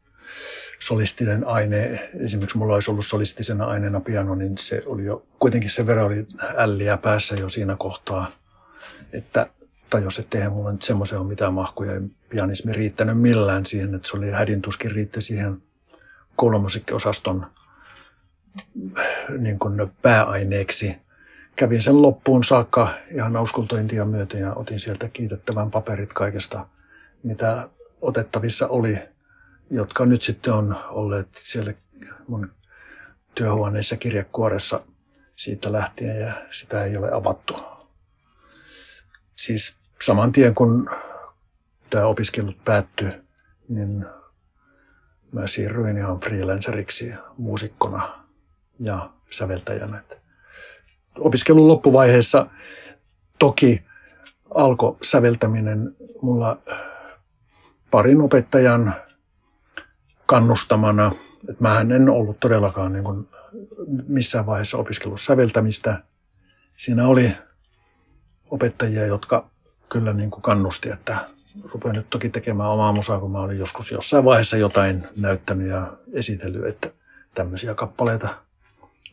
solistinen 0.78 1.46
aine, 1.46 2.10
esimerkiksi 2.20 2.58
mulla 2.58 2.74
olisi 2.74 2.90
ollut 2.90 3.06
solistisena 3.06 3.64
aineena 3.64 4.00
piano, 4.00 4.34
niin 4.34 4.58
se 4.58 4.82
oli 4.86 5.04
jo, 5.04 5.26
kuitenkin 5.38 5.70
se 5.70 5.86
verran 5.86 6.06
oli 6.06 6.26
älliä 6.56 6.96
päässä 6.96 7.34
jo 7.34 7.48
siinä 7.48 7.76
kohtaa, 7.78 8.30
että 9.12 9.46
tajus, 9.90 10.18
että 10.18 10.38
eihän 10.38 10.52
mulla 10.52 10.72
nyt 10.72 10.82
semmoisen 10.82 11.18
ole 11.18 11.26
mitään 11.26 11.54
mahkuja. 11.54 11.92
Ei 11.92 12.00
pianismi 12.28 12.72
riittänyt 12.72 13.20
millään 13.20 13.66
siihen, 13.66 13.94
että 13.94 14.08
se 14.08 14.16
oli 14.16 14.30
hädintuskin 14.30 14.90
riitti 14.90 15.20
siihen 15.20 15.62
koulumusiikkiosaston 16.36 17.46
niin 19.38 19.58
kuin 19.58 19.92
pääaineeksi. 20.02 20.96
Kävin 21.56 21.82
sen 21.82 22.02
loppuun 22.02 22.44
saakka 22.44 22.94
ihan 23.14 23.36
auskultointia 23.36 24.04
myöten 24.04 24.40
ja 24.40 24.54
otin 24.54 24.80
sieltä 24.80 25.08
kiitettävän 25.08 25.70
paperit 25.70 26.12
kaikesta, 26.12 26.66
mitä 27.22 27.68
otettavissa 28.00 28.68
oli, 28.68 28.98
jotka 29.70 30.06
nyt 30.06 30.22
sitten 30.22 30.52
on 30.52 30.76
olleet 30.88 31.28
siellä 31.34 31.74
mun 32.28 32.52
työhuoneessa 33.34 33.96
kirjekuoressa 33.96 34.80
siitä 35.36 35.72
lähtien 35.72 36.20
ja 36.20 36.46
sitä 36.50 36.84
ei 36.84 36.96
ole 36.96 37.12
avattu. 37.12 37.56
Siis 39.36 39.78
saman 40.02 40.32
tien 40.32 40.54
kun 40.54 40.90
tämä 41.90 42.06
opiskelut 42.06 42.64
päättyi, 42.64 43.10
niin 43.68 44.06
mä 45.32 45.46
siirryin 45.46 45.98
ihan 45.98 46.20
freelanceriksi 46.20 47.14
muusikkona 47.36 48.23
ja 48.80 49.10
säveltäjänä. 49.30 50.02
Opiskelun 51.18 51.68
loppuvaiheessa 51.68 52.46
toki 53.38 53.82
alkoi 54.54 54.96
säveltäminen 55.02 55.96
mulla 56.22 56.58
parin 57.90 58.20
opettajan 58.20 58.94
kannustamana. 60.26 61.12
Mä 61.60 61.80
en 61.80 62.08
ollut 62.08 62.40
todellakaan 62.40 62.92
niin 62.92 63.04
kuin 63.04 63.28
missään 64.08 64.46
vaiheessa 64.46 64.78
opiskellut 64.78 65.20
säveltämistä. 65.20 66.02
Siinä 66.76 67.06
oli 67.08 67.36
opettajia, 68.50 69.06
jotka 69.06 69.50
kyllä 69.88 70.12
niin 70.12 70.30
kuin 70.30 70.42
kannusti, 70.42 70.90
että 70.90 71.16
rupean 71.72 71.94
nyt 71.94 72.10
toki 72.10 72.28
tekemään 72.28 72.70
omaa 72.70 72.92
musaa, 72.92 73.20
kun 73.20 73.30
mä 73.30 73.40
olin 73.40 73.58
joskus 73.58 73.92
jossain 73.92 74.24
vaiheessa 74.24 74.56
jotain 74.56 75.06
näyttänyt 75.16 75.68
ja 75.68 75.92
esitellyt, 76.12 76.66
että 76.66 76.90
tämmöisiä 77.34 77.74
kappaleita 77.74 78.43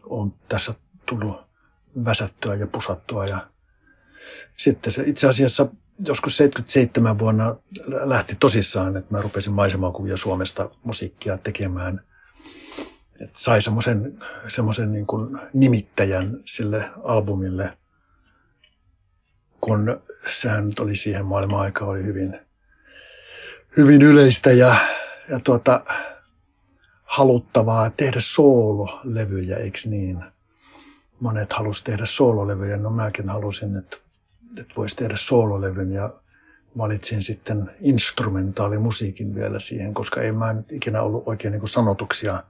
on 0.04 0.34
tässä 0.50 0.74
tullut 1.06 1.42
väsättyä 2.06 2.56
ja 2.56 2.68
pusattua. 2.68 3.26
Ja 3.26 3.48
sitten 4.58 4.94
se 4.94 5.04
itse 5.06 5.28
asiassa 5.28 5.68
joskus 6.06 6.38
77 6.38 7.20
vuonna 7.20 7.56
lähti 7.88 8.36
tosissaan, 8.40 8.98
että 8.98 9.16
mä 9.16 9.22
rupesin 9.22 9.54
maisemakuvia 9.54 10.18
Suomesta 10.18 10.70
musiikkia 10.84 11.38
tekemään. 11.38 12.02
Että 13.22 13.40
sai 13.40 13.62
semmoisen, 13.62 14.20
semmoisen 14.48 14.92
niin 14.92 15.06
nimittäjän 15.54 16.40
sille 16.46 16.90
albumille, 17.04 17.78
kun 19.62 20.02
sehän 20.28 20.74
oli 20.80 20.96
siihen 20.96 21.26
maailman 21.26 21.60
aika 21.60 21.86
oli 21.86 22.04
hyvin, 22.04 22.40
hyvin 23.78 24.02
yleistä 24.02 24.52
ja, 24.52 24.76
ja 25.30 25.40
tuota, 25.40 25.86
haluttavaa 27.12 27.90
tehdä 27.90 28.20
soololevyjä, 28.20 29.58
eikö 29.58 29.80
niin? 29.86 30.24
Monet 31.20 31.54
halusivat 31.54 31.86
tehdä 31.86 32.06
soololevyjä, 32.06 32.78
no 32.78 32.90
mäkin 32.90 33.30
halusin, 33.30 33.78
että, 33.78 33.98
että 34.60 34.74
voisi 34.78 34.96
tehdä 34.96 35.16
soololevyn 35.18 35.92
ja 35.92 36.14
valitsin 36.78 37.22
sitten 37.22 37.72
instrumentaalimusiikin 37.82 39.36
vielä 39.36 39.60
siihen, 39.60 39.94
koska 39.94 40.22
ei 40.22 40.32
mä 40.32 40.56
ikinä 40.70 41.02
ollut 41.02 41.24
oikein 41.26 41.52
niin 41.52 41.68
sanotuksia 41.68 42.44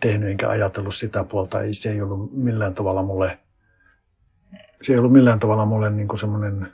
tehnyt 0.00 0.28
enkä 0.28 0.48
ajatellut 0.48 0.94
sitä 0.94 1.24
puolta. 1.24 1.62
Ei, 1.62 1.74
se 1.74 1.90
ei 1.90 2.02
ollut 2.02 2.32
millään 2.32 2.74
tavalla 2.74 3.02
mulle, 3.02 3.38
se 4.82 4.92
ei 4.92 4.98
ollut 4.98 5.12
millään 5.12 5.38
tavalla 5.38 5.66
mulle 5.66 5.90
niin 5.90 6.18
semmoinen, 6.20 6.72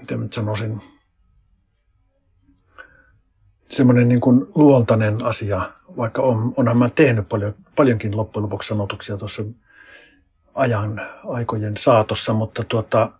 miten 0.00 0.20
nyt 0.20 0.32
sanoisin, 0.32 0.80
semmoinen 3.70 4.08
niin 4.08 4.20
kuin 4.20 4.46
luontainen 4.54 5.24
asia, 5.24 5.72
vaikka 5.96 6.22
on, 6.22 6.54
onhan 6.56 6.78
mä 6.78 6.88
tehnyt 6.88 7.28
paljon, 7.28 7.54
paljonkin 7.76 8.16
loppujen 8.16 8.42
lopuksi 8.42 8.68
sanotuksia 8.68 9.16
tuossa 9.16 9.42
ajan 10.54 11.00
aikojen 11.28 11.76
saatossa, 11.76 12.32
mutta, 12.32 12.64
tuota, 12.64 13.12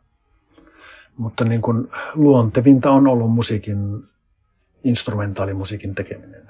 mutta 1.17 1.45
niin 1.45 1.63
kuin 1.63 1.89
luontevinta 2.15 2.91
on 2.91 3.07
ollut 3.07 3.31
musiikin, 3.31 4.05
instrumentaalimusiikin 4.85 5.95
tekeminen. 5.95 6.43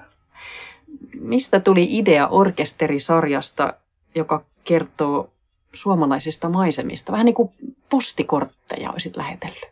Mistä 1.21 1.61
tuli 1.61 1.99
idea 1.99 2.29
orkesterisarjasta, 2.29 3.75
joka 4.15 4.45
kertoo 4.65 5.31
suomalaisista 5.73 6.49
maisemista? 6.49 7.13
Vähän 7.13 7.27
niin 7.27 7.35
kuin 7.35 7.53
postikortteja 7.91 8.91
olisit 8.91 9.17
lähetellyt. 9.17 9.70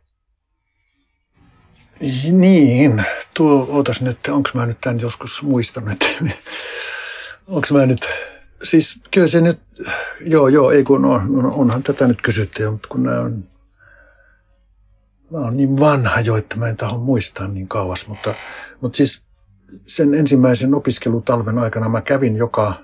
Niin, 2.32 3.04
tuo, 3.34 3.68
ootas 3.70 4.02
nyt, 4.02 4.18
onko 4.30 4.50
mä 4.54 4.66
nyt 4.66 4.80
tämän 4.80 5.00
joskus 5.00 5.42
muistanut, 5.42 6.04
onko 7.48 7.66
mä 7.72 7.86
nyt, 7.86 8.08
siis 8.62 9.00
kyllä 9.10 9.26
se 9.26 9.40
nyt, 9.40 9.60
joo 10.20 10.48
joo, 10.48 10.70
ei 10.70 10.84
kun 10.84 11.04
on, 11.04 11.52
onhan 11.52 11.82
tätä 11.82 12.06
nyt 12.06 12.22
kysytty, 12.22 12.70
mutta 12.70 12.88
kun 12.88 13.02
nämä 13.02 13.20
on, 13.20 13.44
mä 15.30 15.38
oon 15.38 15.56
niin 15.56 15.80
vanha 15.80 16.20
jo, 16.20 16.36
että 16.36 16.56
mä 16.56 16.68
en 16.68 16.76
taho 16.76 16.98
muistaa 16.98 17.48
niin 17.48 17.68
kauas, 17.68 18.08
mutta, 18.08 18.34
mutta 18.80 18.96
siis 18.96 19.22
sen 19.86 20.14
ensimmäisen 20.14 20.74
opiskelutalven 20.74 21.58
aikana 21.58 21.88
mä 21.88 22.00
kävin 22.00 22.36
joka, 22.36 22.74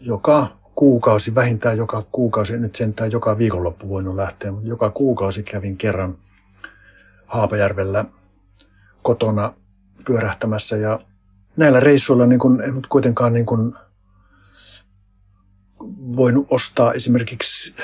joka 0.00 0.56
kuukausi, 0.74 1.34
vähintään 1.34 1.78
joka 1.78 2.06
kuukausi, 2.12 2.58
nyt 2.58 2.76
sentään 2.76 3.12
joka 3.12 3.38
viikonloppu 3.38 3.88
voinut 3.88 4.16
lähteä, 4.16 4.52
mutta 4.52 4.68
joka 4.68 4.90
kuukausi 4.90 5.42
kävin 5.42 5.76
kerran 5.76 6.18
Haapajärvellä 7.26 8.04
kotona 9.02 9.52
pyörähtämässä. 10.04 10.76
Ja 10.76 11.00
näillä 11.56 11.80
reissuilla 11.80 12.26
niin 12.26 12.40
kun, 12.40 12.62
en 12.62 12.82
kuitenkaan 12.88 13.32
niin 13.32 13.46
kun 13.46 13.78
voinut 16.16 16.46
ostaa 16.50 16.92
esimerkiksi 16.92 17.74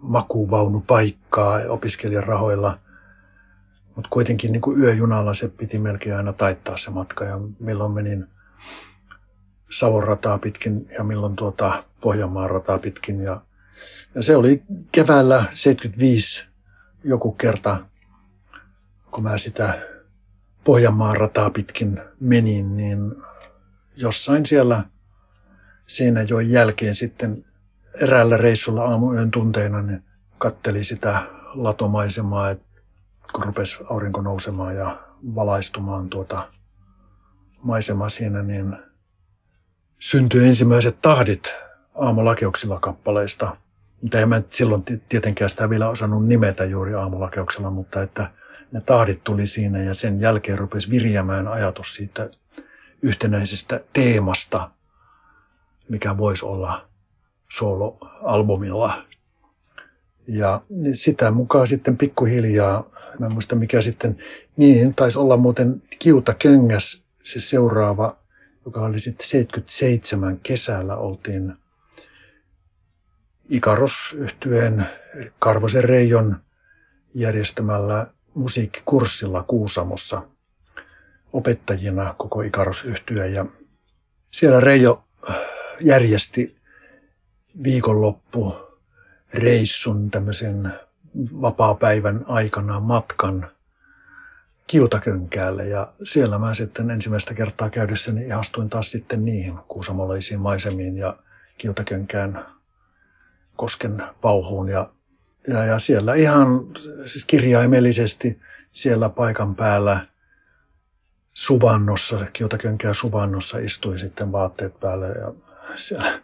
makuvaunupaikkaa 0.00 1.60
opiskelijan 1.68 2.24
rahoilla, 2.24 2.78
mutta 3.96 4.08
kuitenkin 4.10 4.52
niin 4.52 4.60
kuin 4.60 4.80
yöjunalla 4.80 5.34
se 5.34 5.48
piti 5.48 5.78
melkein 5.78 6.16
aina 6.16 6.32
taittaa 6.32 6.76
se 6.76 6.90
matka. 6.90 7.24
Ja 7.24 7.40
milloin 7.60 7.92
menin 7.92 8.26
Savon 9.70 10.04
rataa 10.04 10.38
pitkin 10.38 10.86
ja 10.98 11.04
milloin 11.04 11.36
tuota 11.36 11.84
Pohjanmaan 12.00 12.50
rataa 12.50 12.78
pitkin. 12.78 13.20
Ja, 13.20 13.40
ja 14.14 14.22
se 14.22 14.36
oli 14.36 14.62
keväällä 14.92 15.44
75 15.52 16.48
joku 17.04 17.32
kerta 17.32 17.87
kun 19.10 19.22
mä 19.22 19.38
sitä 19.38 19.78
Pohjanmaan 20.64 21.16
rataa 21.16 21.50
pitkin 21.50 22.00
menin, 22.20 22.76
niin 22.76 23.14
jossain 23.96 24.46
siellä 24.46 24.84
Seinäjoen 25.86 26.50
jälkeen 26.50 26.94
sitten 26.94 27.44
eräällä 27.94 28.36
reissulla 28.36 28.84
aamuyön 28.84 29.30
tunteina 29.30 29.82
niin 29.82 30.02
katteli 30.38 30.84
sitä 30.84 31.22
latomaisemaa, 31.54 32.50
että 32.50 32.80
kun 33.32 33.44
rupesi 33.44 33.78
aurinko 33.90 34.20
nousemaan 34.20 34.76
ja 34.76 35.00
valaistumaan 35.34 36.08
tuota 36.08 36.48
maisemaa 37.62 38.08
siinä, 38.08 38.42
niin 38.42 38.76
syntyi 39.98 40.46
ensimmäiset 40.46 40.98
tahdit 41.02 41.54
aamulakeuksilla 41.94 42.80
kappaleista. 42.80 43.56
Mutta 44.02 44.20
en 44.20 44.28
mä 44.28 44.42
silloin 44.50 44.84
tietenkään 45.08 45.50
sitä 45.50 45.70
vielä 45.70 45.88
osannut 45.88 46.26
nimetä 46.26 46.64
juuri 46.64 46.94
aamulakeuksella, 46.94 47.70
mutta 47.70 48.02
että 48.02 48.30
ne 48.72 48.80
tahdit 48.80 49.24
tuli 49.24 49.46
siinä 49.46 49.82
ja 49.82 49.94
sen 49.94 50.20
jälkeen 50.20 50.58
rupesi 50.58 50.90
virjämään 50.90 51.48
ajatus 51.48 51.94
siitä 51.94 52.30
yhtenäisestä 53.02 53.80
teemasta, 53.92 54.70
mikä 55.88 56.16
voisi 56.16 56.44
olla 56.44 56.88
soloalbumilla. 57.52 59.04
Ja 60.26 60.62
sitä 60.92 61.30
mukaan 61.30 61.66
sitten 61.66 61.96
pikkuhiljaa, 61.96 62.90
mä 63.18 63.26
en 63.26 63.32
muista 63.32 63.56
mikä 63.56 63.80
sitten, 63.80 64.18
niin 64.56 64.94
taisi 64.94 65.18
olla 65.18 65.36
muuten 65.36 65.82
Kiuta 65.98 66.34
Kengäs 66.34 67.02
se 67.22 67.40
seuraava, 67.40 68.16
joka 68.64 68.80
oli 68.80 68.98
sitten 68.98 69.26
77 69.26 70.40
kesällä 70.42 70.96
oltiin 70.96 71.54
Ikaros 73.48 74.16
Karvosen 75.38 75.84
Reijon 75.84 76.36
järjestämällä 77.14 78.06
musiikkikurssilla 78.38 79.42
Kuusamossa 79.42 80.22
opettajina 81.32 82.14
koko 82.18 82.42
yhtye 82.84 83.28
ja 83.28 83.46
siellä 84.30 84.60
Reijo 84.60 85.04
järjesti 85.80 86.56
viikonloppu 87.62 88.56
reissun 89.34 90.10
tämmöisen 90.10 90.72
vapaa-päivän 91.16 92.24
aikana 92.28 92.80
matkan 92.80 93.50
Kiutakönkäälle. 94.66 95.68
Ja 95.68 95.92
siellä 96.02 96.38
mä 96.38 96.54
sitten 96.54 96.90
ensimmäistä 96.90 97.34
kertaa 97.34 97.70
käydessäni 97.70 98.26
ihastuin 98.26 98.68
taas 98.68 98.90
sitten 98.90 99.24
niihin 99.24 99.58
kuusamolaisiin 99.68 100.40
maisemiin 100.40 100.96
ja 100.96 101.16
Kiutakönkään 101.58 102.46
kosken 103.56 104.02
pauhuun. 104.20 104.68
Ja, 104.68 104.90
ja, 105.48 105.64
ja 105.64 105.78
siellä 105.78 106.14
ihan 106.14 106.66
siis 107.06 107.26
kirjaimellisesti 107.26 108.40
siellä 108.72 109.08
paikan 109.08 109.54
päällä 109.54 110.06
suvannossa, 111.34 112.26
Kiutakönkään 112.32 112.94
suvannossa 112.94 113.58
istui 113.58 113.98
sitten 113.98 114.32
vaatteet 114.32 114.80
päälle 114.80 115.06
ja, 115.06 115.32
siellä, 115.76 116.20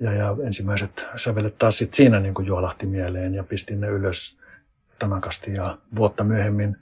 ja, 0.00 0.12
ja 0.12 0.36
ensimmäiset 0.44 1.06
sävelet 1.16 1.58
taas 1.58 1.78
sitten 1.78 1.96
siinä 1.96 2.20
niin 2.20 2.34
kuin 2.34 2.46
juolahti 2.46 2.86
mieleen 2.86 3.34
ja 3.34 3.44
pistin 3.44 3.80
ne 3.80 3.88
ylös 3.88 4.38
tanakasti 4.98 5.54
ja 5.54 5.78
vuotta 5.96 6.24
myöhemmin 6.24 6.76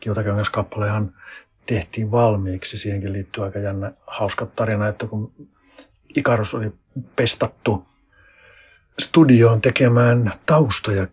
Kiutaköngäs 0.00 0.50
kappalehan 0.50 1.14
tehtiin 1.66 2.10
valmiiksi. 2.10 2.78
Siihenkin 2.78 3.12
liittyy 3.12 3.44
aika 3.44 3.58
jännä 3.58 3.92
hauska 4.06 4.46
tarina, 4.46 4.88
että 4.88 5.06
kun 5.06 5.32
Ikarus 6.16 6.54
oli 6.54 6.72
pestattu 7.16 7.86
studioon 8.98 9.60
tekemään 9.60 10.32
taustoja 10.46 11.06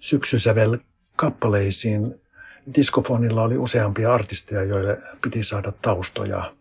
syksysävel 0.00 0.78
kappaleisiin. 1.16 2.20
Diskofonilla 2.74 3.42
oli 3.42 3.58
useampia 3.58 4.14
artisteja, 4.14 4.62
joille 4.62 4.98
piti 5.22 5.44
saada 5.44 5.72
taustoja, 5.82 6.54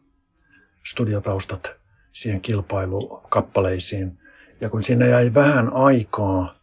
studiotaustat 0.83 1.71
siihen 2.11 2.41
kilpailukappaleisiin. 2.41 4.19
Ja 4.61 4.69
kun 4.69 4.83
siinä 4.83 5.05
jäi 5.05 5.33
vähän 5.33 5.73
aikaa, 5.73 6.59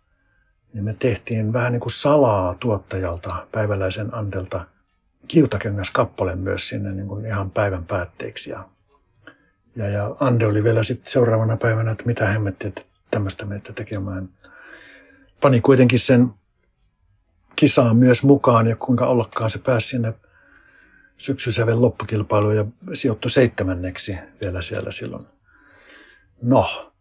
niin 0.72 0.84
me 0.84 0.96
tehtiin 0.98 1.52
vähän 1.52 1.72
niin 1.72 1.80
kuin 1.80 1.92
salaa 1.92 2.54
tuottajalta, 2.54 3.46
päiväläisen 3.52 4.14
Andelta, 4.14 4.66
kiutakengäs 5.28 5.90
kappale 5.90 6.36
myös 6.36 6.68
sinne 6.68 6.92
niin 6.92 7.08
kuin 7.08 7.26
ihan 7.26 7.50
päivän 7.50 7.84
päätteeksi. 7.84 8.50
Ja, 8.50 8.68
ja, 9.88 10.16
Ande 10.20 10.46
oli 10.46 10.64
vielä 10.64 10.82
sitten 10.82 11.12
seuraavana 11.12 11.56
päivänä, 11.56 11.90
että 11.90 12.04
mitä 12.06 12.26
hemmettiä, 12.26 12.68
että 12.68 12.82
tämmöistä 13.10 13.44
meitä 13.44 13.72
tekemään. 13.72 14.28
Pani 15.40 15.60
kuitenkin 15.60 15.98
sen 15.98 16.30
kisaan 17.56 17.96
myös 17.96 18.22
mukaan 18.22 18.66
ja 18.66 18.76
kuinka 18.76 19.06
ollakaan 19.06 19.50
se 19.50 19.58
pääsi 19.58 19.88
sinne 19.88 20.14
syksysäven 21.18 21.82
loppukilpailuun 21.82 22.56
ja 22.56 22.64
sijoittui 22.94 23.30
seitsemänneksi 23.30 24.18
vielä 24.42 24.60
siellä 24.60 24.90
silloin. 24.90 25.26
No, 26.42 26.92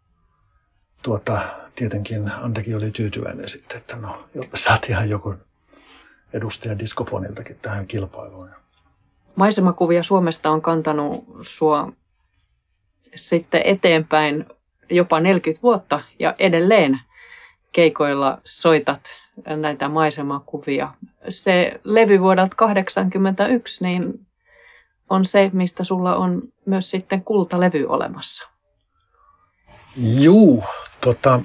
tuota, 1.01 1.41
tietenkin 1.75 2.31
Andekin 2.31 2.77
oli 2.77 2.91
tyytyväinen 2.91 3.49
sitten, 3.49 3.77
että 3.77 3.95
no, 3.95 4.29
saatiin 4.53 5.09
joku 5.09 5.35
edustaja 6.33 6.79
Diskofoniltakin 6.79 7.59
tähän 7.61 7.87
kilpailuun. 7.87 8.49
Maisemakuvia 9.35 10.03
Suomesta 10.03 10.49
on 10.49 10.61
kantanut 10.61 11.25
sua 11.41 11.91
sitten 13.15 13.61
eteenpäin 13.65 14.45
jopa 14.89 15.19
40 15.19 15.61
vuotta 15.63 16.01
ja 16.19 16.35
edelleen 16.39 16.99
keikoilla 17.71 18.41
soitat 18.43 19.24
näitä 19.57 19.89
maisemakuvia. 19.89 20.93
Se 21.29 21.79
levy 21.83 22.19
vuodelta 22.19 22.55
1981 22.55 23.83
niin 23.83 24.27
on 25.09 25.25
se, 25.25 25.49
mistä 25.53 25.83
sulla 25.83 26.15
on 26.15 26.41
myös 26.65 26.89
sitten 26.89 27.23
kultalevy 27.23 27.85
olemassa. 27.85 28.49
Juu, 29.97 30.63
tota, 31.01 31.41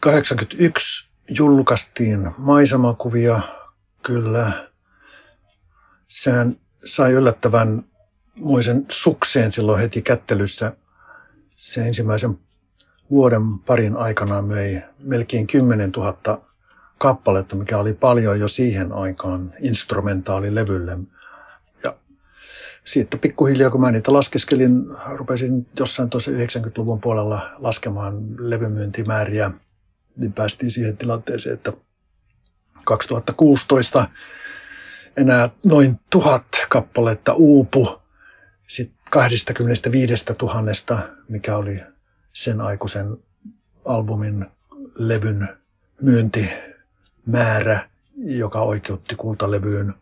81 0.00 1.08
julkaistiin 1.28 2.30
maisemakuvia, 2.38 3.40
kyllä. 4.02 4.68
Sehän 6.08 6.56
sai 6.84 7.12
yllättävän 7.12 7.84
muisen 8.36 8.86
sukseen 8.88 9.52
silloin 9.52 9.80
heti 9.80 10.02
kättelyssä. 10.02 10.76
Se 11.56 11.86
ensimmäisen 11.86 12.38
vuoden 13.10 13.58
parin 13.58 13.96
aikana 13.96 14.42
möi 14.42 14.82
melkein 14.98 15.46
10 15.46 15.90
000 15.90 16.40
kappaletta, 16.98 17.56
mikä 17.56 17.78
oli 17.78 17.92
paljon 17.92 18.40
jo 18.40 18.48
siihen 18.48 18.92
aikaan 18.92 19.54
instrumentaalilevylle. 19.60 20.98
Ja 21.84 21.94
siitä 22.84 23.16
pikkuhiljaa, 23.16 23.70
kun 23.70 23.80
mä 23.80 23.90
niitä 23.90 24.12
laskeskelin, 24.12 24.84
rupesin 25.06 25.66
jossain 25.78 26.10
tuossa 26.10 26.30
90-luvun 26.30 27.00
puolella 27.00 27.50
laskemaan 27.58 28.14
levymyyntimääriä, 28.38 29.50
niin 30.16 30.32
päästiin 30.32 30.70
siihen 30.70 30.96
tilanteeseen, 30.96 31.54
että 31.54 31.72
2016 32.84 34.08
enää 35.16 35.50
noin 35.64 36.00
tuhat 36.10 36.44
kappaletta 36.68 37.34
uupu 37.34 38.02
sitten 38.66 38.98
25 39.10 40.24
000, 40.42 41.08
mikä 41.28 41.56
oli 41.56 41.80
sen 42.38 42.60
aikuisen 42.60 43.16
albumin 43.84 44.46
levyn 44.94 45.48
myyntimäärä, 46.02 47.88
joka 48.16 48.60
oikeutti 48.60 49.16
kultalevyyn. 49.16 49.94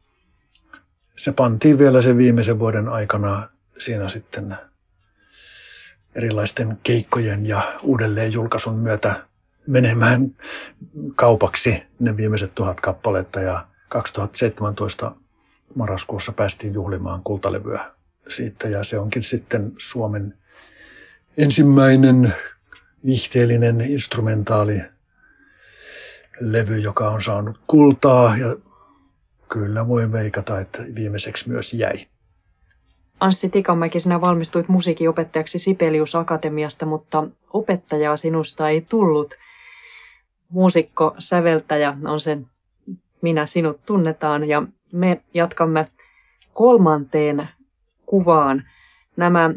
Se 1.16 1.32
pantiin 1.32 1.78
vielä 1.78 2.00
sen 2.00 2.18
viimeisen 2.18 2.58
vuoden 2.58 2.88
aikana 2.88 3.48
siinä 3.78 4.08
sitten 4.08 4.56
erilaisten 6.14 6.78
keikkojen 6.82 7.46
ja 7.46 7.78
uudelleen 7.82 8.32
julkaisun 8.32 8.78
myötä 8.78 9.26
menemään 9.66 10.36
kaupaksi 11.14 11.82
ne 11.98 12.16
viimeiset 12.16 12.54
tuhat 12.54 12.80
kappaletta 12.80 13.40
ja 13.40 13.66
2017 13.88 15.16
marraskuussa 15.74 16.32
päästiin 16.32 16.74
juhlimaan 16.74 17.22
kultalevyä 17.22 17.92
siitä 18.28 18.68
ja 18.68 18.84
se 18.84 18.98
onkin 18.98 19.22
sitten 19.22 19.72
Suomen 19.78 20.34
ensimmäinen 21.36 22.34
vihteellinen 23.06 23.80
instrumentaali 23.80 24.82
levy, 26.40 26.78
joka 26.78 27.10
on 27.10 27.22
saanut 27.22 27.60
kultaa 27.66 28.36
ja 28.36 28.56
kyllä 29.48 29.88
voi 29.88 30.12
veikata, 30.12 30.60
että 30.60 30.82
viimeiseksi 30.94 31.48
myös 31.48 31.74
jäi. 31.74 32.06
Anssi 33.20 33.48
Tikamäki, 33.48 34.00
sinä 34.00 34.20
valmistuit 34.20 34.68
musiikinopettajaksi 34.68 35.58
Sibelius 35.58 36.14
Akatemiasta, 36.14 36.86
mutta 36.86 37.28
opettajaa 37.52 38.16
sinusta 38.16 38.68
ei 38.68 38.80
tullut. 38.80 39.34
Muusikko, 40.48 41.14
säveltäjä 41.18 41.94
on 42.04 42.20
sen 42.20 42.46
Minä 43.22 43.46
sinut 43.46 43.80
tunnetaan 43.86 44.48
ja 44.48 44.62
me 44.92 45.20
jatkamme 45.34 45.88
kolmanteen 46.54 47.48
kuvaan. 48.06 48.64
Nämä 49.16 49.50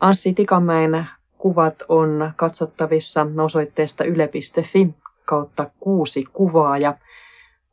Anssi 0.00 0.34
Tikamäen 0.34 1.06
kuvat 1.38 1.82
on 1.88 2.32
katsottavissa 2.36 3.26
osoitteesta 3.44 4.04
yle.fi 4.04 4.88
kautta 5.24 5.70
kuusi 5.80 6.24
kuvaa 6.32 6.78
ja 6.78 6.94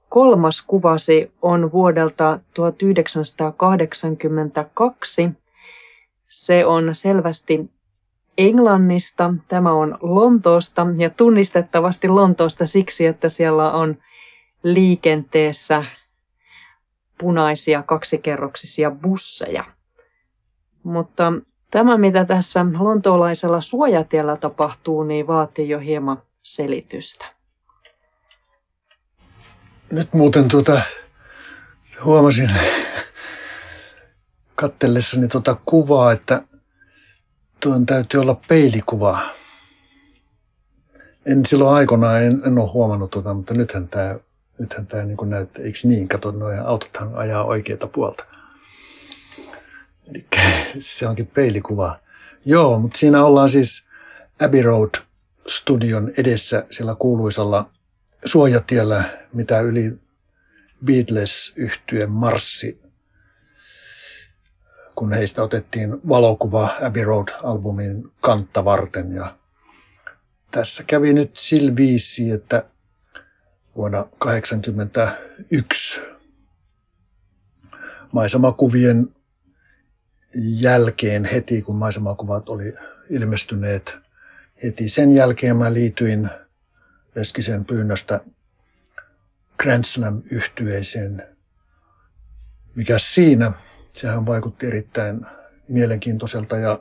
kolmas 0.10 0.62
kuvasi 0.62 1.32
on 1.42 1.72
vuodelta 1.72 2.40
1982. 2.54 5.30
Se 6.28 6.66
on 6.66 6.96
selvästi 6.96 7.70
Englannista, 8.38 9.34
tämä 9.48 9.72
on 9.72 9.98
Lontoosta 10.02 10.88
ja 10.98 11.10
tunnistettavasti 11.10 12.08
Lontoosta 12.08 12.66
siksi, 12.66 13.06
että 13.06 13.30
siellä 13.30 13.72
on 13.72 13.98
liikenteessä 14.63 15.86
punaisia 17.18 17.84
kaksikerroksisia 17.84 18.92
busseja. 18.92 19.63
Mutta 20.84 21.34
tämä, 21.71 21.97
mitä 21.97 22.25
tässä 22.25 22.65
lontoolaisella 22.80 23.62
suojatiellä 23.62 24.38
tapahtuu, 24.38 25.03
niin 25.03 25.27
vaatii 25.27 25.69
jo 25.69 25.80
hieman 25.80 26.21
selitystä. 26.43 27.25
Nyt 29.91 30.13
muuten 30.13 30.47
tuota, 30.47 30.82
huomasin 32.03 32.51
kattellessani 34.56 35.27
tuota 35.27 35.58
kuvaa, 35.65 36.12
että 36.12 36.41
tuon 37.60 37.86
täytyy 37.86 38.21
olla 38.21 38.39
peilikuva. 38.47 39.30
En 41.25 41.45
silloin 41.45 41.75
aikoinaan 41.75 42.23
en, 42.23 42.41
en 42.45 42.58
ole 42.60 42.69
huomannut 42.69 43.12
tuota, 43.12 43.34
mutta 43.34 43.53
nythän 43.53 43.88
tämä, 43.88 44.15
nythän 44.60 44.88
tämä 44.88 45.03
niin 45.03 45.17
näyttää, 45.23 45.63
eikö 45.63 45.80
niin? 45.84 46.08
Kato, 46.08 46.32
nuo 46.32 46.49
autothan 46.65 47.15
ajaa 47.15 47.43
oikeita 47.43 47.88
puolta. 47.88 48.25
Eli 50.10 50.25
se 50.80 51.08
onkin 51.08 51.27
peilikuva. 51.27 51.99
Joo, 52.45 52.80
mutta 52.80 52.97
siinä 52.97 53.25
ollaan 53.25 53.49
siis 53.49 53.88
Abbey 54.39 54.62
Road 54.62 54.89
studion 55.47 56.12
edessä 56.17 56.65
sillä 56.71 56.95
kuuluisalla 56.99 57.69
suojatiellä, 58.25 59.17
mitä 59.34 59.60
yli 59.60 59.93
beatles 60.86 61.53
yhtyen 61.56 62.12
marssi, 62.12 62.82
kun 64.95 65.13
heistä 65.13 65.43
otettiin 65.43 65.97
valokuva 66.10 66.77
Abbey 66.82 67.03
Road-albumin 67.03 68.12
kantta 68.21 68.65
varten. 68.65 69.13
Ja 69.13 69.38
tässä 70.51 70.84
kävi 70.84 71.13
nyt 71.13 71.38
sillä 71.38 71.75
viisi, 71.75 72.32
että 72.32 72.63
vuonna 73.75 73.97
1981 73.97 76.01
maisemakuvien 78.12 79.15
jälkeen 80.36 81.26
heti, 81.26 81.62
kun 81.62 81.76
maisemakuvat 81.76 82.50
oli 82.50 82.74
ilmestyneet, 83.10 83.96
heti 84.63 84.90
sen 84.90 85.16
jälkeen 85.16 85.58
mä 85.58 85.74
liityin 85.74 86.30
Leskisen 87.16 87.66
pyynnöstä 87.66 88.22
Grand 89.60 89.84
Slam-yhtyeeseen. 89.84 91.28
Mikä 92.76 92.98
siinä? 92.98 93.52
Sehän 93.94 94.26
vaikutti 94.26 94.66
erittäin 94.68 95.26
mielenkiintoiselta 95.68 96.58
ja, 96.58 96.80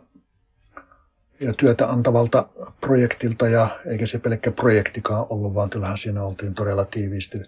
ja 1.40 1.52
työtä 1.52 1.90
antavalta 1.90 2.48
projektilta 2.80 3.48
ja 3.48 3.80
eikä 3.86 4.06
se 4.06 4.18
pelkkä 4.18 4.50
projektikaan 4.50 5.26
ollut, 5.30 5.54
vaan 5.54 5.70
kyllähän 5.70 5.96
siinä 5.96 6.22
oltiin 6.22 6.54
todella 6.54 6.84
tiiviisti 6.84 7.42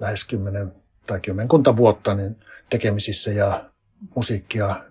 lähes 0.00 0.24
kymmenen 0.24 0.72
tai 1.06 1.20
kymmenkunta 1.20 1.76
vuotta 1.76 2.14
niin 2.14 2.36
tekemisissä 2.70 3.32
ja 3.32 3.70
musiikkia 4.14 4.84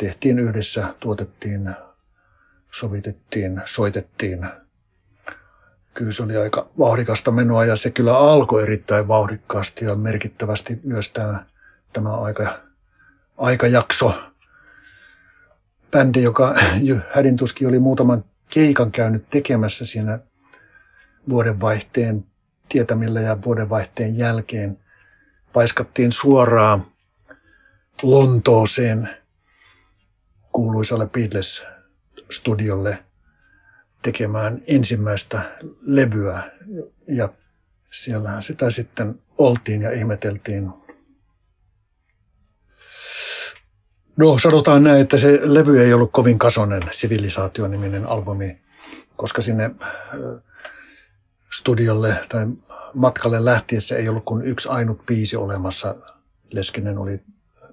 tehtiin 0.00 0.38
yhdessä, 0.38 0.94
tuotettiin, 1.00 1.74
sovitettiin, 2.70 3.60
soitettiin. 3.64 4.46
Kyllä 5.94 6.12
se 6.12 6.22
oli 6.22 6.36
aika 6.36 6.68
vauhdikasta 6.78 7.30
menoa 7.30 7.64
ja 7.64 7.76
se 7.76 7.90
kyllä 7.90 8.18
alkoi 8.18 8.62
erittäin 8.62 9.08
vauhdikkaasti 9.08 9.84
ja 9.84 9.94
merkittävästi 9.94 10.80
myös 10.84 11.12
tämä, 11.12 11.44
tämä 11.92 12.16
aika, 12.16 12.60
aikajakso. 13.36 14.22
Bändi, 15.90 16.22
joka 16.22 16.54
hädintuskin 17.14 17.68
oli 17.68 17.78
muutaman 17.78 18.24
keikan 18.48 18.92
käynyt 18.92 19.30
tekemässä 19.30 19.86
siinä 19.86 20.18
vuodenvaihteen 21.28 22.24
tietämillä 22.68 23.20
ja 23.20 23.42
vuodenvaihteen 23.44 24.18
jälkeen 24.18 24.78
paiskattiin 25.52 26.12
suoraan 26.12 26.86
Lontooseen 28.02 29.19
kuuluisalle 30.52 31.06
Beatles-studiolle 31.06 32.98
tekemään 34.02 34.62
ensimmäistä 34.66 35.58
levyä. 35.80 36.50
Ja 37.08 37.28
siellähän 37.90 38.42
sitä 38.42 38.70
sitten 38.70 39.20
oltiin 39.38 39.82
ja 39.82 39.92
ihmeteltiin. 39.92 40.70
No 44.16 44.38
sanotaan 44.38 44.84
näin, 44.84 45.00
että 45.00 45.18
se 45.18 45.40
levy 45.42 45.80
ei 45.80 45.92
ollut 45.92 46.12
kovin 46.12 46.38
kasonen 46.38 46.82
sivilisaatio-niminen 46.90 48.06
albumi, 48.06 48.60
koska 49.16 49.42
sinne 49.42 49.70
studiolle 51.50 52.16
tai 52.28 52.46
matkalle 52.94 53.44
lähtiessä 53.44 53.96
ei 53.96 54.08
ollut 54.08 54.24
kuin 54.24 54.44
yksi 54.44 54.68
ainut 54.68 55.06
biisi 55.06 55.36
olemassa. 55.36 55.94
Leskinen 56.50 56.98
oli 56.98 57.20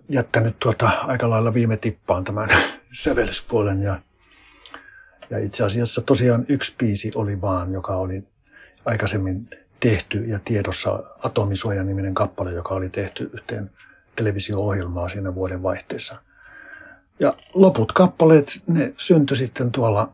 jättänyt 0.09 0.55
tuota 0.59 0.89
aika 0.89 1.29
lailla 1.29 1.53
viime 1.53 1.77
tippaan 1.77 2.23
tämän 2.23 2.49
sävellyspuolen 3.03 3.81
ja, 3.81 3.99
ja 5.29 5.39
itse 5.39 5.65
asiassa 5.65 6.01
tosiaan 6.01 6.45
yksi 6.49 6.75
biisi 6.77 7.11
oli 7.15 7.41
vaan, 7.41 7.73
joka 7.73 7.95
oli 7.95 8.23
aikaisemmin 8.85 9.49
tehty 9.79 10.25
ja 10.25 10.39
tiedossa 10.45 11.03
Atomisuoja-niminen 11.23 12.13
kappale, 12.13 12.51
joka 12.51 12.73
oli 12.73 12.89
tehty 12.89 13.29
yhteen 13.33 13.71
televisio-ohjelmaa 14.15 15.09
siinä 15.09 15.35
vuoden 15.35 15.63
vaihteessa. 15.63 16.21
Ja 17.19 17.33
loput 17.53 17.91
kappaleet, 17.91 18.63
ne 18.67 18.93
syntyi 18.97 19.37
sitten 19.37 19.71
tuolla 19.71 20.13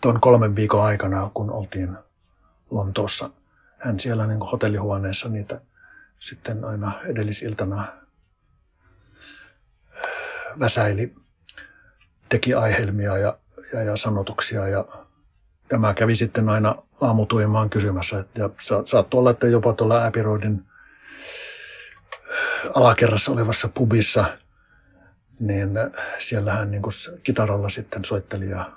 tuon 0.00 0.20
kolmen 0.20 0.56
viikon 0.56 0.84
aikana, 0.84 1.30
kun 1.34 1.50
oltiin 1.50 1.96
Lontoossa. 2.70 3.30
Hän 3.78 4.00
siellä 4.00 4.26
niin 4.26 4.38
hotellihuoneessa 4.38 5.28
niitä 5.28 5.60
sitten 6.18 6.64
aina 6.64 6.92
edellisiltana 7.04 7.86
väsäili, 10.60 11.14
teki 12.28 12.54
aihelmia 12.54 13.18
ja, 13.18 13.38
ja, 13.72 13.82
ja 13.82 13.96
sanotuksia 13.96 14.68
ja, 14.68 14.84
ja 15.70 15.78
mä 15.78 15.94
kävin 15.94 16.16
sitten 16.16 16.48
aina 16.48 16.74
aamutuimaan 17.00 17.70
kysymässä, 17.70 18.24
ja 18.34 18.50
sa, 18.60 18.82
saattoi 18.84 19.18
olla, 19.18 19.30
että 19.30 19.46
jopa 19.46 19.72
tuolla 19.72 20.10
Roadin 20.22 20.62
alakerrassa 22.74 23.32
olevassa 23.32 23.68
pubissa, 23.68 24.38
niin 25.40 25.70
siellähän 26.18 26.70
niin 26.70 26.82
kuin 26.82 26.92
kitaralla 27.22 27.68
sitten 27.68 28.04
soitteli 28.04 28.50
ja 28.50 28.72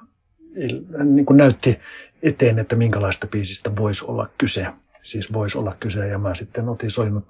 niin 1.04 1.26
kuin 1.26 1.38
näytti 1.38 1.80
eteen, 2.24 2.60
että 2.60 2.76
minkälaista 2.76 3.28
biisistä 3.28 3.76
voisi 3.76 4.06
olla 4.06 4.30
kyse. 4.38 4.68
Siis 5.02 5.34
voisi 5.34 5.58
olla 5.58 5.76
kyse 5.80 6.08
ja 6.08 6.18
mä 6.18 6.36
sitten 6.36 6.70
otin 6.70 6.92
soinut 6.92 7.28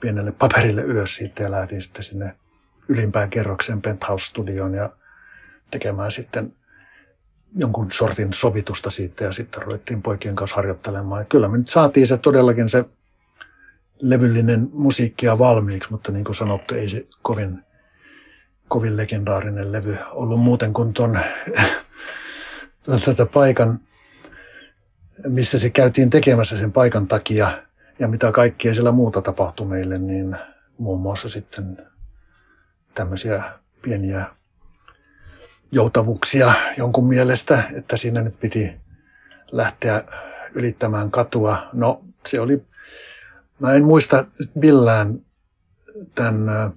pienelle 0.00 0.32
paperille 0.32 0.82
ylös 0.82 1.16
siitä 1.16 1.42
ja 1.42 1.50
lähdin 1.50 1.82
sitten 1.82 2.02
sinne 2.02 2.36
ylimpään 2.88 3.30
kerroksen 3.30 3.82
penthouse-studioon 3.82 4.74
ja 4.74 4.90
tekemään 5.70 6.10
sitten 6.10 6.52
jonkun 7.56 7.92
sortin 7.92 8.32
sovitusta 8.32 8.90
siitä 8.90 9.24
ja 9.24 9.32
sitten 9.32 9.62
ruvettiin 9.62 10.02
poikien 10.02 10.36
kanssa 10.36 10.56
harjoittelemaan. 10.56 11.20
Ja 11.20 11.24
kyllä 11.24 11.48
me 11.48 11.58
nyt 11.58 11.68
saatiin 11.68 12.06
se 12.06 12.18
todellakin 12.18 12.68
se 12.68 12.84
levyllinen 14.00 14.68
musiikkia 14.72 15.38
valmiiksi, 15.38 15.90
mutta 15.90 16.12
niin 16.12 16.24
kuin 16.24 16.34
sanottu, 16.34 16.74
ei 16.74 16.88
se 16.88 17.06
kovin, 17.22 17.64
kovin 18.68 18.96
legendaarinen 18.96 19.72
levy 19.72 19.98
ollut 20.10 20.40
muuten 20.40 20.72
kuin 20.72 20.92
tuon 20.92 21.20
tätä 23.04 23.26
paikan, 23.26 23.80
missä 25.26 25.58
se 25.58 25.70
käytiin 25.70 26.10
tekemässä 26.10 26.58
sen 26.58 26.72
paikan 26.72 27.08
takia 27.08 27.62
ja 27.98 28.08
mitä 28.08 28.32
kaikkea 28.32 28.74
siellä 28.74 28.92
muuta 28.92 29.22
tapahtui 29.22 29.66
meille, 29.66 29.98
niin 29.98 30.36
muun 30.78 31.00
muassa 31.00 31.28
sitten 31.28 31.91
tämmöisiä 32.94 33.42
pieniä 33.82 34.26
joutavuuksia 35.72 36.54
jonkun 36.76 37.08
mielestä, 37.08 37.64
että 37.74 37.96
siinä 37.96 38.22
nyt 38.22 38.40
piti 38.40 38.72
lähteä 39.52 40.04
ylittämään 40.54 41.10
katua. 41.10 41.68
No 41.72 42.04
se 42.26 42.40
oli, 42.40 42.62
mä 43.58 43.74
en 43.74 43.84
muista 43.84 44.24
millään 44.54 45.20
tämän 46.14 46.72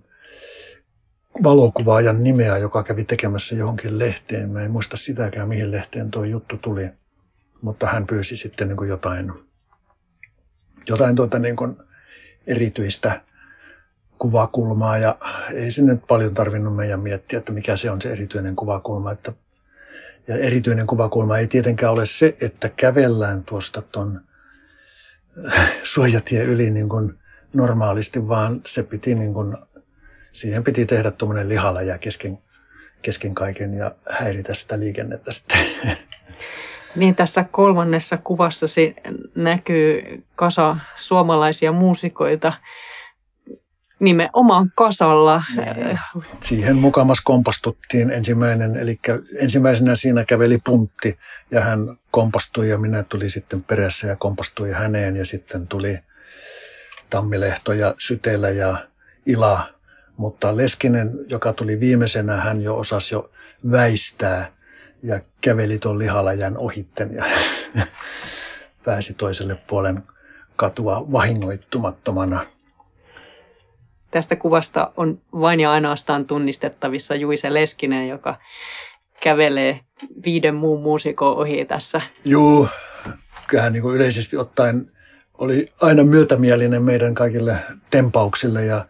valokuvaajan 1.43 2.23
nimeä, 2.23 2.57
joka 2.57 2.83
kävi 2.83 3.03
tekemässä 3.03 3.55
johonkin 3.55 3.99
lehteen. 3.99 4.49
Mä 4.49 4.61
en 4.61 4.71
muista 4.71 4.97
sitäkään, 4.97 5.47
mihin 5.47 5.71
lehteen 5.71 6.11
tuo 6.11 6.23
juttu 6.23 6.57
tuli. 6.57 6.89
Mutta 7.61 7.87
hän 7.87 8.07
pyysi 8.07 8.37
sitten 8.37 8.67
niin 8.67 8.87
jotain, 8.87 9.33
jotain 10.87 11.15
tuota 11.15 11.39
niin 11.39 11.55
erityistä 12.47 13.21
kuvakulmaa 14.19 14.97
ja 14.97 15.17
ei 15.53 15.71
se 15.71 15.81
nyt 15.81 16.07
paljon 16.07 16.33
tarvinnut 16.33 16.75
meidän 16.75 16.99
miettiä, 16.99 17.39
että 17.39 17.51
mikä 17.51 17.75
se 17.75 17.91
on 17.91 18.01
se 18.01 18.11
erityinen 18.11 18.55
kuvakulma. 18.55 19.11
Että, 19.11 19.33
ja 20.27 20.35
erityinen 20.35 20.87
kuvakulma 20.87 21.37
ei 21.37 21.47
tietenkään 21.47 21.93
ole 21.93 22.05
se, 22.05 22.35
että 22.41 22.69
kävellään 22.69 23.43
tuosta 23.43 23.81
tuon 23.81 24.21
suojatie 25.83 26.43
yli 26.43 26.71
niin 26.71 26.89
kuin 26.89 27.19
normaalisti, 27.53 28.27
vaan 28.27 28.61
se 28.65 28.83
piti 28.83 29.15
niin 29.15 29.33
kuin, 29.33 29.57
siihen 30.31 30.63
piti 30.63 30.85
tehdä 30.85 31.11
tuommoinen 31.11 31.49
lihaläjä 31.49 31.97
kesken, 31.97 32.39
kesken 33.01 33.35
kaiken 33.35 33.73
ja 33.73 33.91
häiritä 34.09 34.53
sitä 34.53 34.79
liikennettä 34.79 35.31
sitten. 35.31 35.57
Niin 36.95 37.15
tässä 37.15 37.45
kolmannessa 37.51 38.17
kuvassasi 38.17 38.95
näkyy 39.35 40.23
kasa 40.35 40.77
suomalaisia 40.95 41.71
muusikoita, 41.71 42.53
nimenomaan 43.99 44.71
kasalla. 44.75 45.43
Siihen 46.39 46.75
mukamas 46.75 47.21
kompastuttiin 47.21 48.11
ensimmäinen, 48.11 48.77
eli 48.77 48.99
ensimmäisenä 49.39 49.95
siinä 49.95 50.25
käveli 50.25 50.57
puntti 50.63 51.17
ja 51.51 51.61
hän 51.61 51.97
kompastui 52.11 52.69
ja 52.69 52.77
minä 52.77 53.03
tuli 53.03 53.29
sitten 53.29 53.63
perässä 53.63 54.07
ja 54.07 54.15
kompastui 54.15 54.71
häneen 54.71 55.15
ja 55.15 55.25
sitten 55.25 55.67
tuli 55.67 55.99
Tammilehto 57.09 57.73
ja 57.73 57.95
Sytelä 57.97 58.49
ja 58.49 58.87
Ila. 59.25 59.69
Mutta 60.17 60.57
Leskinen, 60.57 61.11
joka 61.27 61.53
tuli 61.53 61.79
viimeisenä, 61.79 62.37
hän 62.37 62.61
jo 62.61 62.77
osasi 62.77 63.15
jo 63.15 63.29
väistää 63.71 64.51
ja 65.03 65.19
käveli 65.41 65.79
tuon 65.79 65.99
lihalajan 65.99 66.57
ohitten 66.57 67.13
ja 67.13 67.25
pääsi 68.85 69.13
toiselle 69.13 69.55
puolen 69.67 70.03
katua 70.55 71.11
vahingoittumattomana 71.11 72.45
Tästä 74.15 74.35
kuvasta 74.35 74.91
on 74.97 75.21
vain 75.31 75.59
ja 75.59 75.71
ainoastaan 75.71 76.25
tunnistettavissa 76.25 77.15
Juise 77.15 77.53
Leskinen, 77.53 78.07
joka 78.07 78.35
kävelee 79.23 79.79
viiden 80.25 80.55
muun 80.55 80.81
muusikon 80.81 81.37
ohi 81.37 81.65
tässä. 81.65 82.01
Juu, 82.25 82.67
kyllähän 83.47 83.73
niin 83.73 83.81
kuin 83.81 83.95
yleisesti 83.95 84.37
ottaen 84.37 84.91
oli 85.37 85.73
aina 85.81 86.03
myötämielinen 86.03 86.83
meidän 86.83 87.13
kaikille 87.15 87.57
tempauksille 87.89 88.65
ja, 88.65 88.85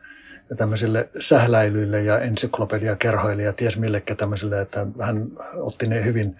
ja 0.49 0.55
tämmöisille 0.55 1.09
sähläilyille 1.19 2.03
ja 2.03 2.19
ensyklopediakerhoille 2.19 3.43
ja 3.43 3.53
ties 3.53 3.77
millekä 3.77 4.15
tämmöisille, 4.15 4.61
että 4.61 4.87
hän 5.01 5.27
otti 5.53 5.87
ne 5.87 6.05
hyvin 6.05 6.35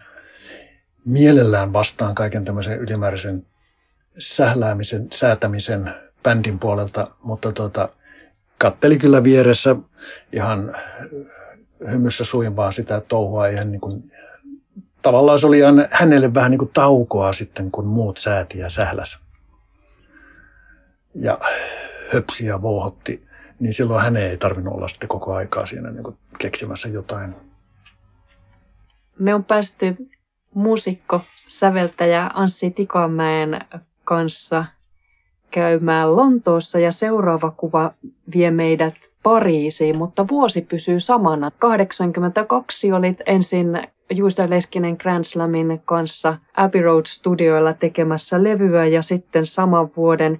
mielellään 1.05 1.73
vastaan 1.73 2.15
kaiken 2.15 2.45
tämmöisen 2.45 2.79
ylimääräisen 2.79 3.45
sähläämisen, 4.17 5.07
säätämisen 5.11 5.93
bändin 6.23 6.59
puolelta, 6.59 7.07
mutta 7.23 7.51
tota, 7.51 7.89
katteli 8.57 8.97
kyllä 8.97 9.23
vieressä 9.23 9.75
ihan 10.33 10.75
hymyssä 11.91 12.25
suin 12.25 12.55
vaan 12.55 12.73
sitä 12.73 13.01
touhua. 13.01 13.47
Ihan 13.47 13.71
niin 13.71 13.81
kuin, 13.81 14.11
tavallaan 15.01 15.39
se 15.39 15.47
oli 15.47 15.59
hänelle 15.91 16.33
vähän 16.33 16.51
niin 16.51 16.59
kuin 16.59 16.71
taukoa 16.73 17.33
sitten, 17.33 17.71
kun 17.71 17.85
muut 17.85 18.17
sääti 18.17 18.59
ja 18.59 18.69
sähläs. 18.69 19.19
Ja 21.15 21.39
höpsi 22.13 22.45
ja 22.45 22.61
vouhotti, 22.61 23.27
niin 23.59 23.73
silloin 23.73 24.03
hän 24.03 24.17
ei 24.17 24.37
tarvinnut 24.37 24.73
olla 24.73 24.87
sitten 24.87 25.09
koko 25.09 25.33
aikaa 25.33 25.65
siinä 25.65 25.91
niin 25.91 26.03
kuin 26.03 26.17
keksimässä 26.37 26.89
jotain. 26.89 27.35
Me 29.19 29.33
on 29.33 29.43
päästy 29.43 29.95
muusikko, 30.53 31.21
säveltäjä 31.47 32.31
Anssi 32.33 32.71
Tikamäen 32.71 33.59
kanssa 34.03 34.65
käymään 35.55 36.15
Lontoossa 36.15 36.79
ja 36.79 36.91
seuraava 36.91 37.51
kuva 37.51 37.91
vie 38.35 38.51
meidät 38.51 38.95
Pariisiin, 39.23 39.97
mutta 39.97 40.27
vuosi 40.27 40.61
pysyy 40.61 40.99
samana. 40.99 41.51
82 41.59 42.91
olit 42.91 43.21
ensin 43.25 43.87
Juusta 44.09 44.49
Leskinen 44.49 44.95
Grand 44.99 45.23
Slamin 45.23 45.81
kanssa 45.85 46.37
Abbey 46.57 46.81
Road 46.81 47.05
Studioilla 47.05 47.73
tekemässä 47.73 48.43
levyä 48.43 48.85
ja 48.85 49.01
sitten 49.01 49.45
saman 49.45 49.89
vuoden 49.97 50.37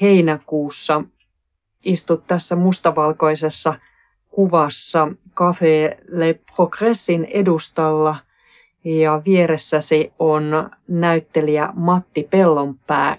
heinäkuussa 0.00 1.02
istut 1.84 2.26
tässä 2.26 2.56
mustavalkoisessa 2.56 3.74
kuvassa 4.30 5.08
Café 5.30 5.96
Le 6.08 6.40
Progressin 6.56 7.24
edustalla 7.24 8.16
ja 8.84 9.22
vieressäsi 9.24 10.12
on 10.18 10.70
näyttelijä 10.88 11.68
Matti 11.74 12.28
Pellonpää. 12.30 13.16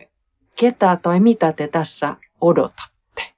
Ketä 0.60 0.98
tai 1.02 1.20
mitä 1.20 1.54
te 1.54 1.68
tässä 1.68 2.16
odotatte? 2.42 3.34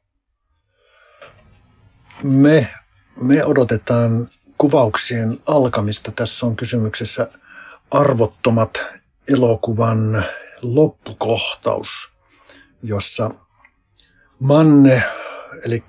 Me, 2.24 2.68
me 3.22 3.46
odotetaan 3.46 4.30
kuvauksien 4.58 5.40
alkamista. 5.46 6.12
Tässä 6.12 6.46
on 6.46 6.56
kysymyksessä 6.56 7.32
arvottomat 7.92 8.84
elokuvan 9.34 10.26
loppukohtaus, 10.62 12.14
jossa 12.84 13.32
Manne, 14.40 15.04
eli 15.66 15.84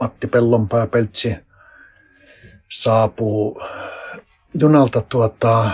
Matti 0.00 0.26
Pellonpää 0.26 0.86
Peltsi, 0.86 1.36
saapuu 2.68 3.62
junalta 4.54 5.00
tuota, 5.00 5.70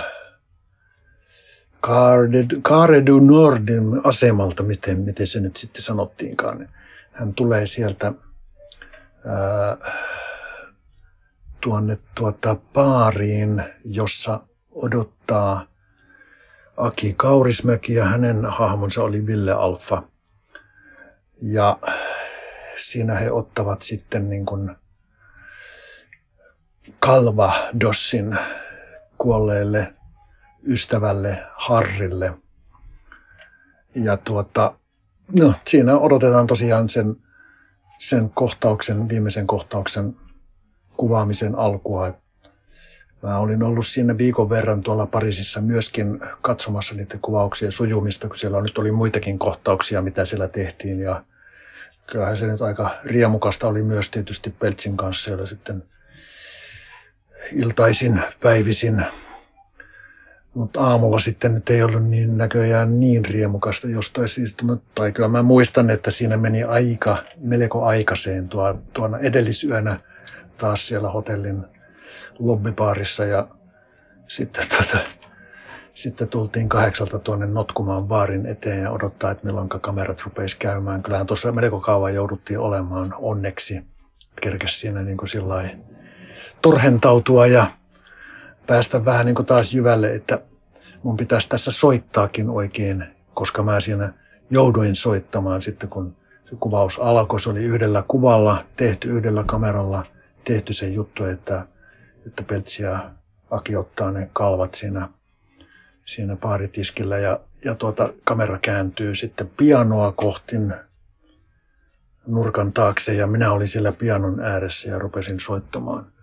Care 2.62 3.06
du 3.06 3.20
Nordin 3.20 4.00
asemalta, 4.04 4.62
miten, 4.62 5.00
miten 5.00 5.26
se 5.26 5.40
nyt 5.40 5.56
sitten 5.56 5.82
sanottiinkaan. 5.82 6.68
Hän 7.12 7.34
tulee 7.34 7.66
sieltä 7.66 8.12
ää, 9.26 9.76
tuonne 11.60 11.98
tuota 12.14 12.56
baariin, 12.72 13.64
jossa 13.84 14.40
odottaa 14.70 15.66
Aki 16.76 17.14
Kaurismäki 17.16 17.94
ja 17.94 18.04
hänen 18.04 18.44
hahmonsa 18.44 19.02
oli 19.02 19.26
Ville 19.26 19.52
Alfa. 19.52 20.02
Ja 21.42 21.78
siinä 22.76 23.14
he 23.14 23.30
ottavat 23.30 23.82
sitten 23.82 24.28
niin 24.28 24.46
kuin 24.46 24.76
Kalva 26.98 27.52
Dossin 27.80 28.38
kuolleelle 29.18 29.94
ystävälle 30.66 31.42
Harrille. 31.56 32.32
Ja 33.94 34.16
tuota, 34.16 34.74
no, 35.38 35.54
siinä 35.66 35.98
odotetaan 35.98 36.46
tosiaan 36.46 36.88
sen, 36.88 37.16
sen 37.98 38.30
kohtauksen, 38.30 39.08
viimeisen 39.08 39.46
kohtauksen 39.46 40.16
kuvaamisen 40.96 41.54
alkua. 41.54 42.14
Mä 43.22 43.38
olin 43.38 43.62
ollut 43.62 43.86
siinä 43.86 44.18
viikon 44.18 44.50
verran 44.50 44.82
tuolla 44.82 45.06
Pariisissa 45.06 45.60
myöskin 45.60 46.20
katsomassa 46.42 46.94
niiden 46.94 47.20
kuvauksien 47.20 47.72
sujumista, 47.72 48.28
kun 48.28 48.36
siellä 48.36 48.62
nyt 48.62 48.78
oli 48.78 48.92
muitakin 48.92 49.38
kohtauksia, 49.38 50.02
mitä 50.02 50.24
siellä 50.24 50.48
tehtiin. 50.48 51.00
Ja 51.00 51.24
kyllähän 52.06 52.36
se 52.36 52.46
nyt 52.46 52.62
aika 52.62 52.94
riemukasta 53.04 53.68
oli 53.68 53.82
myös 53.82 54.10
tietysti 54.10 54.50
Peltsin 54.50 54.96
kanssa, 54.96 55.30
jolla 55.30 55.46
sitten 55.46 55.82
iltaisin, 57.52 58.22
päivisin 58.42 59.06
mutta 60.54 60.80
aamulla 60.80 61.18
sitten 61.18 61.54
nyt 61.54 61.70
ei 61.70 61.82
ollut 61.82 62.04
niin 62.04 62.36
näköjään 62.36 63.00
niin 63.00 63.24
riemukasta 63.24 63.88
jostain 63.88 64.28
syystä. 64.28 64.64
Tai 64.94 65.12
kyllä 65.12 65.28
mä 65.28 65.42
muistan, 65.42 65.90
että 65.90 66.10
siinä 66.10 66.36
meni 66.36 66.62
aika, 66.62 67.18
melko 67.36 67.84
aikaiseen 67.84 68.48
tuo, 68.48 68.78
tuona 68.92 69.18
edellisyönä 69.18 70.00
taas 70.58 70.88
siellä 70.88 71.10
hotellin 71.10 71.64
lobbybaarissa 72.38 73.24
ja 73.24 73.48
sitten, 74.26 74.64
tuota, 74.68 74.98
sitten 75.94 76.28
tultiin 76.28 76.68
kahdeksalta 76.68 77.18
tuonne 77.18 77.46
notkumaan 77.46 78.04
baarin 78.04 78.46
eteen 78.46 78.82
ja 78.82 78.90
odottaa, 78.90 79.30
että 79.30 79.46
milloin 79.46 79.68
kamerat 79.68 80.22
rupeisi 80.24 80.56
käymään. 80.58 81.02
Kyllähän 81.02 81.26
tuossa 81.26 81.52
melko 81.52 81.80
kauan 81.80 82.14
jouduttiin 82.14 82.58
olemaan 82.58 83.14
onneksi. 83.18 83.82
Kerkesi 84.40 84.78
siinä 84.78 85.02
niin 85.02 85.16
kuin 85.16 85.28
torhentautua 86.62 87.46
ja 87.46 87.66
päästä 88.66 89.04
vähän 89.04 89.26
niin 89.26 89.34
kuin 89.34 89.46
taas 89.46 89.74
jyvälle, 89.74 90.14
että 90.14 90.40
mun 91.02 91.16
pitäisi 91.16 91.48
tässä 91.48 91.70
soittaakin 91.70 92.50
oikein, 92.50 93.04
koska 93.34 93.62
mä 93.62 93.80
siinä 93.80 94.12
jouduin 94.50 94.94
soittamaan 94.94 95.62
sitten, 95.62 95.88
kun 95.88 96.16
se 96.50 96.56
kuvaus 96.60 96.98
alkoi. 96.98 97.40
Se 97.40 97.50
oli 97.50 97.64
yhdellä 97.64 98.04
kuvalla 98.08 98.64
tehty, 98.76 99.08
yhdellä 99.08 99.44
kameralla 99.46 100.06
tehty 100.44 100.72
se 100.72 100.88
juttu, 100.88 101.24
että, 101.24 101.66
että 102.26 102.42
Peltsi 102.42 102.82
ja 102.82 103.10
Aki 103.50 103.76
ottaa 103.76 104.10
ne 104.10 104.30
kalvat 104.32 104.74
siinä, 104.74 105.08
siinä 106.04 106.36
paaritiskillä 106.36 107.18
ja, 107.18 107.40
ja 107.64 107.74
tuota, 107.74 108.12
kamera 108.24 108.58
kääntyy 108.58 109.14
sitten 109.14 109.50
pianoa 109.56 110.12
kohti 110.12 110.56
nurkan 112.26 112.72
taakse 112.72 113.14
ja 113.14 113.26
minä 113.26 113.52
olin 113.52 113.68
siellä 113.68 113.92
pianon 113.92 114.40
ääressä 114.40 114.90
ja 114.90 114.98
rupesin 114.98 115.40
soittamaan 115.40 116.13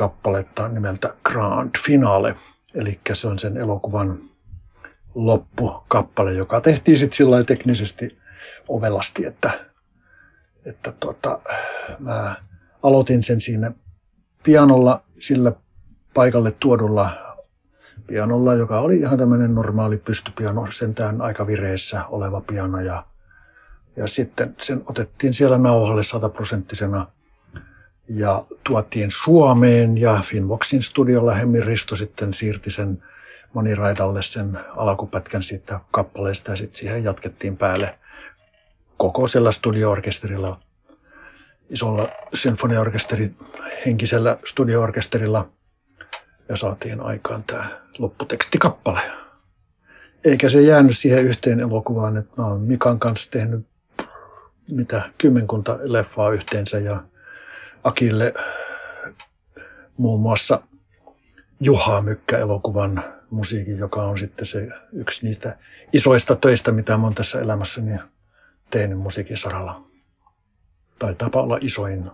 kappaletta 0.00 0.68
nimeltä 0.68 1.14
Grand 1.24 1.70
Finale. 1.84 2.36
Eli 2.74 3.00
se 3.12 3.28
on 3.28 3.38
sen 3.38 3.56
elokuvan 3.56 4.18
loppukappale, 5.14 6.32
joka 6.32 6.60
tehtiin 6.60 6.98
sitten 6.98 7.16
sillä 7.16 7.44
teknisesti 7.44 8.18
ovelasti, 8.68 9.26
että, 9.26 9.50
että 10.64 10.92
tota, 11.00 11.40
mä 11.98 12.36
aloitin 12.82 13.22
sen 13.22 13.40
siinä 13.40 13.72
pianolla, 14.42 15.02
sillä 15.18 15.52
paikalle 16.14 16.52
tuodulla 16.60 17.36
pianolla, 18.06 18.54
joka 18.54 18.80
oli 18.80 18.96
ihan 18.96 19.18
tämmöinen 19.18 19.54
normaali 19.54 19.96
pystypiano, 19.96 20.66
sentään 20.70 21.20
aika 21.22 21.46
vireessä 21.46 22.04
oleva 22.06 22.40
piano. 22.40 22.80
Ja, 22.80 23.06
ja 23.96 24.06
sitten 24.06 24.54
sen 24.58 24.82
otettiin 24.86 25.32
siellä 25.34 25.58
nauhalle 25.58 26.02
sataprosenttisena 26.02 27.06
ja 28.14 28.44
tuotiin 28.64 29.10
Suomeen 29.10 29.98
ja 29.98 30.20
Finvoxin 30.22 30.82
studiolla 30.82 31.34
Hemmi 31.34 31.60
Risto 31.60 31.96
sitten 31.96 32.34
siirti 32.34 32.70
sen 32.70 33.02
moniraidalle 33.52 34.22
sen 34.22 34.58
alkupätkän 34.76 35.42
siitä 35.42 35.80
kappaleesta 35.90 36.50
ja 36.50 36.56
sitten 36.56 36.78
siihen 36.78 37.04
jatkettiin 37.04 37.56
päälle 37.56 37.98
kokoisella 38.96 39.52
studioorkesterilla, 39.52 40.60
isolla 41.70 42.08
sinfoniaorkesteri, 42.34 43.34
henkisellä 43.86 44.38
studioorkesterilla 44.44 45.48
ja 46.48 46.56
saatiin 46.56 47.00
aikaan 47.00 47.44
tämä 47.44 47.68
lopputekstikappale. 47.98 49.00
Eikä 50.24 50.48
se 50.48 50.60
jäänyt 50.60 50.98
siihen 50.98 51.24
yhteen 51.24 51.60
elokuvaan, 51.60 52.16
että 52.16 52.32
mä 52.36 52.46
oon 52.46 52.60
Mikan 52.60 52.98
kanssa 52.98 53.30
tehnyt 53.30 53.66
mitä 54.70 55.10
kymmenkunta 55.18 55.78
leffaa 55.82 56.30
yhteensä 56.30 56.78
ja 56.78 57.02
Akille 57.84 58.34
muun 59.96 60.20
muassa 60.20 60.62
Juha 61.60 62.00
Mykkä-elokuvan 62.00 63.04
musiikin, 63.30 63.78
joka 63.78 64.02
on 64.02 64.18
sitten 64.18 64.46
se 64.46 64.68
yksi 64.92 65.26
niistä 65.26 65.58
isoista 65.92 66.36
töistä, 66.36 66.72
mitä 66.72 66.96
mä 66.96 67.04
oon 67.04 67.14
tässä 67.14 67.40
elämässäni 67.40 67.98
tehnyt 68.70 68.98
musiikin 68.98 69.36
saralla. 69.36 69.82
tapa 71.18 71.42
olla 71.42 71.58
isoin. 71.60 72.10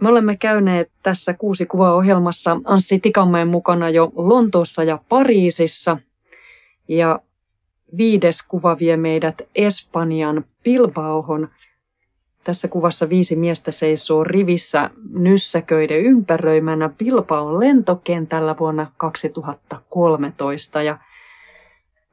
Me 0.00 0.08
olemme 0.08 0.36
käyneet 0.36 0.90
tässä 1.02 1.34
kuusi 1.34 1.66
kuvaohjelmassa 1.66 2.60
Anssi 2.64 2.98
Tikanmäen 2.98 3.48
mukana 3.48 3.90
jo 3.90 4.12
Lontoossa 4.14 4.82
ja 4.82 4.98
Pariisissa. 5.08 5.96
Ja 6.88 7.20
viides 7.96 8.42
kuva 8.42 8.78
vie 8.78 8.96
meidät 8.96 9.42
Espanjan 9.54 10.44
Bilbaohon. 10.64 11.48
Tässä 12.44 12.68
kuvassa 12.68 13.08
viisi 13.08 13.36
miestä 13.36 13.70
seisoo 13.70 14.24
rivissä 14.24 14.90
nyssäköiden 15.12 16.00
ympäröimänä 16.00 16.88
Bilbaon 16.88 17.60
lentokentällä 17.60 18.56
vuonna 18.60 18.86
2013. 18.96 20.82
Ja 20.82 20.98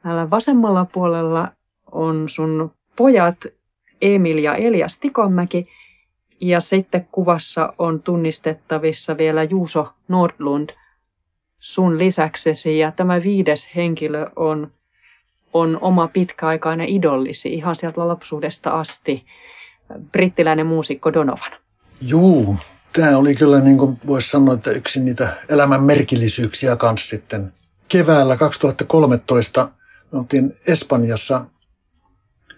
täällä 0.04 0.30
vasemmalla 0.30 0.86
puolella 0.86 1.52
on 1.92 2.30
sun 2.30 2.72
pojat 2.96 3.46
Emil 4.02 4.38
ja 4.38 4.56
Elias 4.56 5.00
Tikonmäki. 5.00 5.68
Ja 6.42 6.60
sitten 6.60 7.08
kuvassa 7.12 7.74
on 7.78 8.02
tunnistettavissa 8.02 9.18
vielä 9.18 9.44
Juuso 9.44 9.88
Nordlund 10.08 10.70
sun 11.60 11.98
lisäksesi. 11.98 12.80
Ja 12.80 12.92
tämä 12.92 13.24
viides 13.24 13.76
henkilö 13.76 14.30
on, 14.36 14.72
on 15.54 15.78
oma 15.82 16.08
pitkäaikainen 16.08 16.90
idollisi 16.90 17.54
ihan 17.54 17.76
sieltä 17.76 18.08
lapsuudesta 18.08 18.70
asti, 18.70 19.24
brittiläinen 20.12 20.66
muusikko 20.66 21.14
Donovan. 21.14 21.52
Juu, 22.02 22.56
tämä 22.94 23.18
oli 23.18 23.36
kyllä 23.36 23.60
niin 23.60 23.78
kuin 23.78 24.00
voisi 24.08 24.30
sanoa, 24.30 24.54
että 24.54 24.72
yksi 24.72 25.04
niitä 25.04 25.36
elämän 25.50 25.84
merkillisyyksiä 25.84 26.76
kanssa 26.76 27.10
sitten. 27.10 27.54
Keväällä 27.88 28.38
2013 28.38 29.70
me 30.12 30.20
oltiin 30.20 30.58
Espanjassa. 30.68 31.46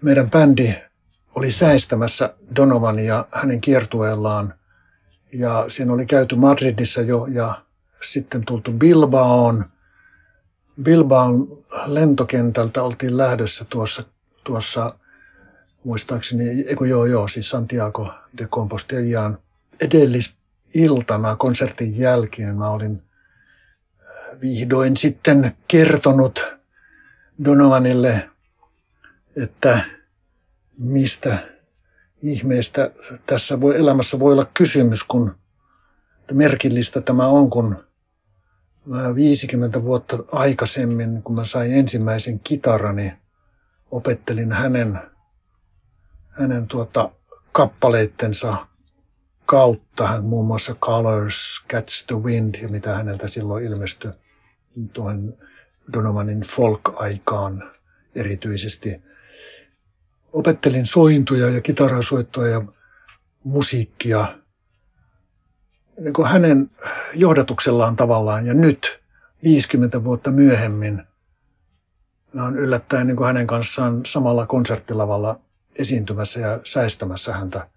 Meidän 0.02 0.30
bändi 0.30 0.76
oli 1.36 1.52
säistämässä 1.52 2.34
Donovan 2.56 3.00
ja 3.00 3.28
hänen 3.32 3.62
kiertueellaan. 3.62 4.54
Ja 5.34 5.66
siinä 5.68 5.94
oli 5.94 6.06
käyty 6.06 6.36
Madridissa 6.36 7.02
jo 7.02 7.26
ja 7.26 7.62
sitten 8.04 8.46
tultu 8.46 8.72
Bilbaoon. 8.72 9.66
Bilbaon 10.84 11.48
lentokentältä 11.86 12.84
oltiin 12.84 13.18
lähdössä 13.18 13.66
tuossa, 13.70 14.04
tuossa 14.44 14.96
muistaakseni, 15.84 16.50
eikö 16.50 16.88
joo 16.88 17.06
joo, 17.06 17.28
siis 17.28 17.50
Santiago 17.50 18.14
de 18.38 18.48
Compostellaan. 18.48 19.38
Edellisiltana 19.80 21.36
konsertin 21.36 21.98
jälkeen 21.98 22.56
mä 22.56 22.70
olin 22.70 23.02
vihdoin 24.42 24.98
sitten 24.98 25.58
kertonut 25.68 26.54
Donovanille, 27.46 28.30
että 29.36 29.82
mistä 30.78 31.50
ihmeestä 32.22 32.92
tässä 33.26 33.62
voi, 33.62 33.80
elämässä 33.80 34.20
voi 34.20 34.34
olla 34.34 34.50
kysymys, 34.54 35.04
kun 35.04 35.36
merkillistä 36.32 37.02
tämä 37.02 37.28
on, 37.28 37.50
kun 37.50 37.84
mä 38.86 39.16
50 39.16 39.84
vuotta 39.84 40.18
aikaisemmin, 40.32 41.24
kun 41.24 41.36
mä 41.36 41.44
sain 41.44 41.74
ensimmäisen 41.74 42.40
kitarani, 42.40 43.14
opettelin 43.92 44.52
hänen, 44.52 45.00
hänen 46.34 46.68
tuota, 46.68 47.10
kappaleittensa 47.52 48.68
kautta, 49.46 50.08
hän 50.08 50.24
muun 50.24 50.48
muassa 50.48 50.76
Colors, 50.76 51.66
Catch 51.70 52.08
the 52.08 52.16
Wind 52.16 52.56
ja 52.56 52.68
mitä 52.68 52.96
häneltä 52.96 53.28
silloin 53.28 53.66
ilmestyi 53.66 54.12
tuohon 54.94 55.34
Donovanin 55.94 56.42
folk-aikaan 56.42 57.72
erityisesti 58.16 59.02
opettelin 60.34 60.86
sointuja 60.86 61.50
ja 61.50 61.62
kitarasoittoa 61.62 62.48
ja 62.48 62.62
musiikkia 63.44 64.38
niin 66.00 66.14
kuin 66.14 66.28
hänen 66.28 66.72
johdatuksellaan 67.14 67.96
tavallaan. 67.96 68.48
Ja 68.48 68.54
nyt 68.54 69.00
50 69.44 70.04
vuotta 70.04 70.32
myöhemmin 70.32 71.04
olen 72.36 72.56
yllättäen 72.56 73.08
niin 73.08 73.18
kuin 73.18 73.28
hänen 73.28 73.48
kanssaan 73.48 74.02
samalla 74.06 74.46
konserttilavalla 74.46 75.40
esiintymässä 75.80 76.40
ja 76.40 76.60
säistämässä 76.64 77.34
häntä. 77.34 77.68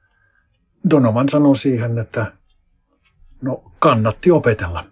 Donovan 0.91 1.29
sanoi 1.29 1.57
siihen, 1.57 1.99
että 1.99 2.33
no 3.43 3.73
kannatti 3.79 4.31
opetella. 4.31 4.85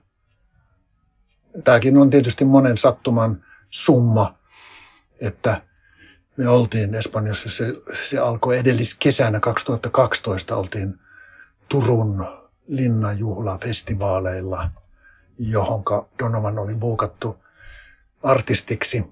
Tämäkin 1.64 1.96
on 1.96 2.10
tietysti 2.10 2.44
monen 2.44 2.76
sattuman 2.76 3.44
summa, 3.70 4.38
että 5.20 5.62
me 6.36 6.48
oltiin 6.48 6.94
Espanjassa, 6.94 7.50
se, 7.50 7.64
se 8.02 8.18
alkoi 8.18 8.58
edelliskesänä 8.58 9.40
2012, 9.40 10.56
oltiin 10.56 10.98
Turun 11.68 12.26
linnanjuhlafestivaaleilla, 12.66 14.70
johonka 15.38 16.08
Donovan 16.18 16.58
oli 16.58 16.74
buukattu 16.74 17.44
artistiksi. 18.22 19.04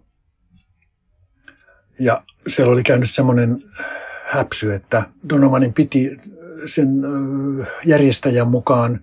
Ja 1.99 2.23
siellä 2.49 2.73
oli 2.73 2.83
käynyt 2.83 3.11
semmoinen 3.11 3.63
häpsy, 4.25 4.75
että 4.75 5.03
Donovanin 5.29 5.73
piti 5.73 6.21
sen 6.67 6.89
järjestäjän 7.85 8.49
mukaan 8.49 9.01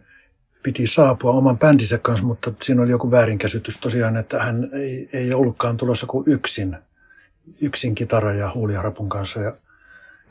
piti 0.63 0.87
saapua 0.87 1.31
oman 1.31 1.57
bändinsä 1.59 1.97
kanssa, 1.97 2.25
mutta 2.25 2.51
siinä 2.61 2.81
oli 2.81 2.91
joku 2.91 3.11
väärinkäsitys 3.11 3.77
tosiaan, 3.77 4.17
että 4.17 4.43
hän 4.43 4.69
ei, 4.73 5.09
ei 5.13 5.33
ollutkaan 5.33 5.77
tulossa 5.77 6.07
kuin 6.07 6.23
yksin 6.27 6.77
yksin 7.61 7.95
kitara 7.95 8.33
ja 8.33 8.51
huuliharpun 8.55 9.09
kanssa 9.09 9.39
ja 9.39 9.53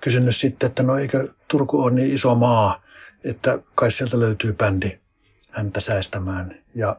kysynyt 0.01 0.37
sitten, 0.37 0.67
että 0.67 0.83
no 0.83 0.99
eikö 0.99 1.29
Turku 1.49 1.81
ole 1.81 1.93
niin 1.93 2.15
iso 2.15 2.35
maa, 2.35 2.83
että 3.25 3.59
kai 3.75 3.91
sieltä 3.91 4.21
löytyy 4.21 4.53
bändi 4.53 4.99
häntä 5.51 5.81
säästämään. 5.81 6.59
Ja 6.75 6.97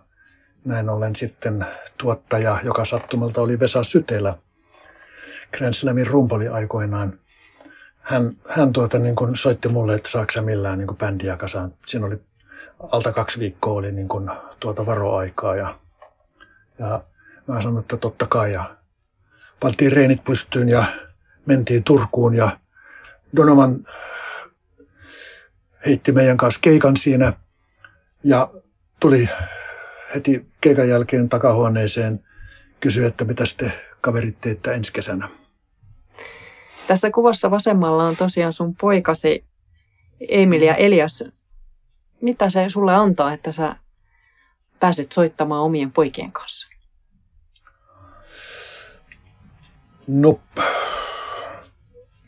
näin 0.65 0.89
ollen 0.89 1.15
sitten 1.15 1.65
tuottaja, 1.97 2.59
joka 2.63 2.85
sattumalta 2.85 3.41
oli 3.41 3.59
Vesa 3.59 3.83
Sytelä, 3.83 4.37
Grand 5.51 5.73
Slamin 5.73 6.07
rumpali 6.07 6.47
aikoinaan, 6.47 7.19
hän, 8.01 8.37
hän 8.49 8.73
tuota, 8.73 8.99
niin 8.99 9.15
kuin 9.15 9.35
soitti 9.35 9.69
mulle, 9.69 9.95
että 9.95 10.09
saako 10.09 10.31
sä 10.31 10.41
millään 10.41 10.77
niin 10.77 10.87
kuin 10.87 10.97
bändiä 10.97 11.37
kasaan. 11.37 11.73
Siinä 11.85 12.05
oli 12.05 12.21
alta 12.79 13.11
kaksi 13.11 13.39
viikkoa 13.39 13.73
oli 13.73 13.91
niin 13.91 14.07
kuin, 14.07 14.29
tuota 14.59 14.85
varoaikaa 14.85 15.55
ja, 15.55 15.79
ja 16.79 17.03
mä 17.47 17.61
sanoin, 17.61 17.81
että 17.81 17.97
totta 17.97 18.27
kai. 18.27 18.51
Ja 18.51 18.75
pantiin 19.59 19.91
reenit 19.91 20.23
pystyyn 20.23 20.69
ja 20.69 20.83
mentiin 21.45 21.83
Turkuun 21.83 22.35
ja 22.35 22.57
Donovan 23.35 23.85
heitti 25.85 26.11
meidän 26.11 26.37
kanssa 26.37 26.59
keikan 26.63 26.97
siinä 26.97 27.33
ja 28.23 28.49
tuli 28.99 29.29
heti 30.15 30.45
keikan 30.61 30.89
jälkeen 30.89 31.29
takahuoneeseen 31.29 32.23
kysyi, 32.79 33.05
että 33.05 33.25
mitä 33.25 33.43
te 33.57 33.71
kaverit 34.01 34.41
teette 34.41 34.73
ensi 34.73 34.93
kesänä. 34.93 35.29
Tässä 36.89 37.11
kuvassa 37.11 37.51
vasemmalla 37.51 38.03
on 38.03 38.15
tosiaan 38.15 38.53
sun 38.53 38.75
poikasi 38.75 39.45
Emil 40.29 40.61
ja 40.61 40.75
Elias. 40.75 41.23
Mitä 42.21 42.49
se 42.49 42.69
sulle 42.69 42.95
antaa, 42.95 43.33
että 43.33 43.51
sä 43.51 43.75
pääset 44.79 45.11
soittamaan 45.11 45.63
omien 45.63 45.91
poikien 45.91 46.31
kanssa? 46.31 46.67
No, 50.07 50.39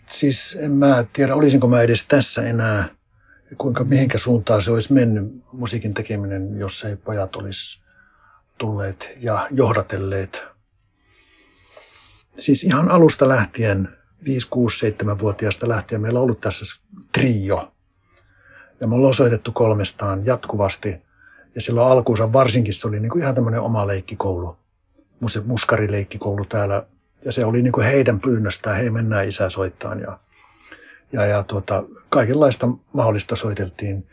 siis 0.09 0.57
en 0.61 0.71
mä 0.71 1.05
tiedä, 1.13 1.35
olisinko 1.35 1.67
mä 1.67 1.81
edes 1.81 2.07
tässä 2.07 2.41
enää, 2.47 2.89
kuinka 3.57 3.83
mihinkä 3.83 4.17
suuntaan 4.17 4.61
se 4.61 4.71
olisi 4.71 4.93
mennyt 4.93 5.43
musiikin 5.51 5.93
tekeminen, 5.93 6.59
jos 6.59 6.85
ei 6.85 6.95
pojat 6.95 7.35
olisi 7.35 7.81
tulleet 8.57 9.09
ja 9.17 9.47
johdatelleet. 9.51 10.43
Siis 12.37 12.63
ihan 12.63 12.91
alusta 12.91 13.27
lähtien, 13.27 14.00
5, 14.25 14.47
6, 14.49 14.91
7-vuotiaasta 14.91 15.69
lähtien 15.69 16.01
meillä 16.01 16.19
on 16.19 16.23
ollut 16.23 16.41
tässä 16.41 16.79
trio. 17.11 17.71
Ja 18.79 18.87
me 18.87 18.95
ollaan 18.95 19.13
soitettu 19.13 19.51
kolmestaan 19.51 20.25
jatkuvasti. 20.25 20.95
Ja 21.55 21.61
silloin 21.61 21.91
alkuunsa 21.91 22.33
varsinkin 22.33 22.73
se 22.73 22.87
oli 22.87 22.99
niin 22.99 23.09
kuin 23.09 23.21
ihan 23.21 23.35
tämmöinen 23.35 23.61
oma 23.61 23.87
leikkikoulu. 23.87 24.57
Muskarileikkikoulu 25.45 26.45
täällä 26.45 26.85
ja 27.25 27.31
se 27.31 27.45
oli 27.45 27.61
niin 27.61 27.71
kuin 27.71 27.85
heidän 27.85 28.19
pyynnöstään, 28.19 28.77
hei 28.77 28.89
mennään 28.89 29.27
isä 29.27 29.49
soittaan 29.49 29.99
ja, 29.99 30.19
ja, 31.11 31.25
ja 31.25 31.43
tuota, 31.43 31.83
kaikenlaista 32.09 32.67
mahdollista 32.93 33.35
soiteltiin. 33.35 34.07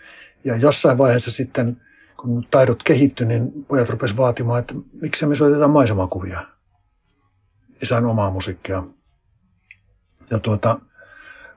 Ja 0.44 0.56
jossain 0.56 0.98
vaiheessa 0.98 1.30
sitten, 1.30 1.80
kun 2.16 2.46
taidot 2.50 2.82
kehittyi, 2.82 3.26
niin 3.26 3.64
pojat 3.68 3.88
rupesivat 3.88 4.18
vaatimaan, 4.18 4.60
että 4.60 4.74
miksi 5.00 5.26
me 5.26 5.34
soitetaan 5.34 5.70
maisemakuvia. 5.70 6.44
Isän 7.82 8.06
omaa 8.06 8.30
musiikkia. 8.30 8.82
Ja 10.30 10.38
tuota, 10.38 10.80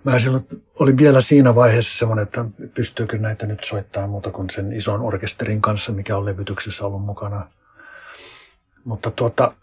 mä 0.04 0.20
silloin 0.20 0.46
olin 0.80 0.98
vielä 0.98 1.22
siinä 1.22 1.56
vaiheessa 1.56 1.98
semmoinen, 1.98 2.24
että 2.24 2.46
pystyykö 2.74 3.18
näitä 3.18 3.46
nyt 3.46 3.64
soittaa 3.64 4.08
muuta 4.08 4.32
kuin 4.32 4.50
sen 4.50 4.74
ison 4.74 5.02
orkesterin 5.02 5.62
kanssa, 5.62 5.92
mikä 5.92 6.18
on 6.18 6.26
levytyksessä 6.26 6.86
ollut 6.86 7.06
mukana. 7.06 7.50
Mutta 8.86 9.12
tuota, 9.12 9.54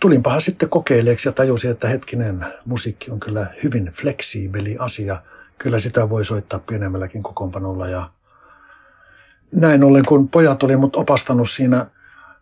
tulinpahan 0.00 0.40
sitten 0.40 0.68
kokeileeksi 0.68 1.28
ja 1.28 1.32
tajusin, 1.32 1.70
että 1.70 1.88
hetkinen, 1.88 2.46
musiikki 2.64 3.10
on 3.10 3.20
kyllä 3.20 3.46
hyvin 3.62 3.90
fleksiibeli 3.92 4.76
asia. 4.78 5.22
Kyllä 5.58 5.78
sitä 5.78 6.10
voi 6.10 6.24
soittaa 6.24 6.58
pienemmälläkin 6.58 7.22
kokoonpanolla 7.22 7.88
ja 7.88 8.10
näin 9.52 9.84
ollen, 9.84 10.04
kun 10.04 10.28
pojat 10.28 10.62
oli 10.62 10.76
mut 10.76 10.96
opastanut 10.96 11.50
siinä 11.50 11.86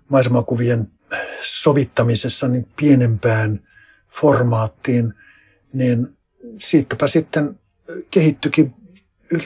maisemakuvien 0.08 0.90
sovittamisessa 1.42 2.48
niin 2.48 2.68
pienempään 2.76 3.60
formaattiin, 4.10 5.14
niin 5.72 6.16
siitäpä 6.58 7.06
sitten 7.06 7.60
kehittyikin 8.10 8.74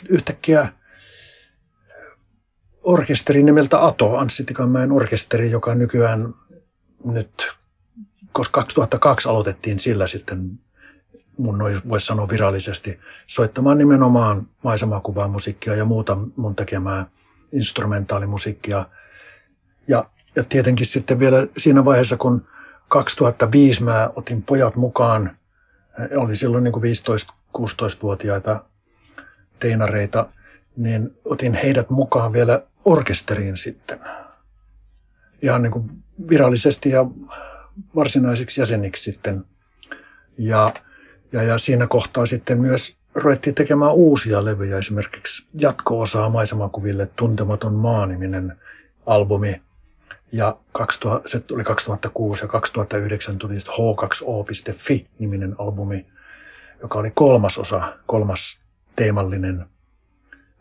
yhtäkkiä 0.09 0.73
orkesteri 2.87 3.43
nimeltä 3.43 3.87
Ato, 3.87 4.17
Anssi 4.17 4.45
Tikanmäen 4.45 4.93
orkesteri, 4.93 5.51
joka 5.51 5.75
nykyään 5.75 6.35
nyt, 7.05 7.53
koska 8.33 8.61
2002 8.61 9.29
aloitettiin 9.29 9.79
sillä 9.79 10.07
sitten, 10.07 10.59
mun 11.39 11.59
voisi 11.89 12.07
sanoa 12.07 12.29
virallisesti, 12.29 12.99
soittamaan 13.27 13.79
nimenomaan 13.79 14.49
maisemakuvaa 14.63 15.29
musiikkia 15.29 15.75
ja 15.75 15.85
muuta 15.85 16.19
mun 16.37 16.57
tekemää 16.57 17.07
instrumentaalimusiikkia. 17.53 18.87
Ja, 19.89 20.11
ja 20.37 20.45
tietenkin 20.45 20.87
sitten 20.87 21.19
vielä 21.19 21.47
siinä 21.57 21.85
vaiheessa, 21.85 22.17
kun 22.17 22.49
2005 22.89 23.83
mä 23.83 24.11
otin 24.17 24.43
pojat 24.43 24.77
mukaan, 24.77 25.37
oli 26.17 26.37
silloin 26.37 26.65
niin 26.65 26.73
kuin 26.73 26.85
15-16-vuotiaita 27.59 28.65
teinareita, 29.59 30.29
niin 30.77 31.19
otin 31.25 31.55
heidät 31.55 31.91
mukaan 31.91 32.33
vielä 32.33 32.63
orkesteriin 32.85 33.57
sitten. 33.57 34.01
Ihan 35.43 35.63
niin 35.63 35.71
kuin 35.71 35.91
virallisesti 36.29 36.91
ja 36.91 37.05
varsinaisiksi 37.95 38.61
jäseniksi 38.61 39.13
sitten. 39.13 39.45
Ja, 40.39 40.73
ja, 41.33 41.43
ja 41.43 41.59
siinä 41.59 41.87
kohtaa 41.87 42.27
sitten 42.27 42.61
myös 42.61 42.97
ruvettiin 43.15 43.55
tekemään 43.55 43.95
uusia 43.95 44.45
levyjä, 44.45 44.79
esimerkiksi 44.79 45.47
jatko-osaa 45.55 46.29
maisemakuville 46.29 47.09
Tuntematon 47.17 47.75
maa-niminen 47.75 48.57
albumi. 49.07 49.63
Ja 50.37 50.57
2000, 50.73 51.29
se 51.29 51.41
tuli 51.41 51.65
2006 51.65 52.45
ja 52.45 52.49
2009 52.49 53.39
tuli 53.39 53.59
H2O.fi-niminen 53.59 55.55
albumi, 55.59 56.07
joka 56.81 56.99
oli 56.99 57.13
kolmas 57.15 57.59
osa, 57.59 57.97
kolmas 58.07 58.61
teemallinen, 58.97 59.67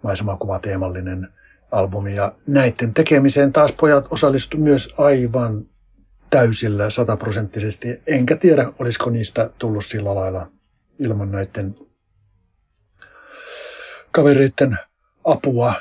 maisemakuvateemallinen 0.01 1.27
albumi. 1.71 2.13
Ja 2.13 2.31
näiden 2.47 2.93
tekemiseen 2.93 3.53
taas 3.53 3.71
pojat 3.71 4.07
osallistuivat 4.09 4.63
myös 4.63 4.93
aivan 4.97 5.65
täysillä 6.29 6.89
sataprosenttisesti. 6.89 8.01
Enkä 8.07 8.35
tiedä, 8.35 8.71
olisiko 8.79 9.09
niistä 9.09 9.49
tullut 9.57 9.85
sillä 9.85 10.15
lailla 10.15 10.47
ilman 10.99 11.31
näiden 11.31 11.75
kavereiden 14.11 14.77
apua. 15.25 15.73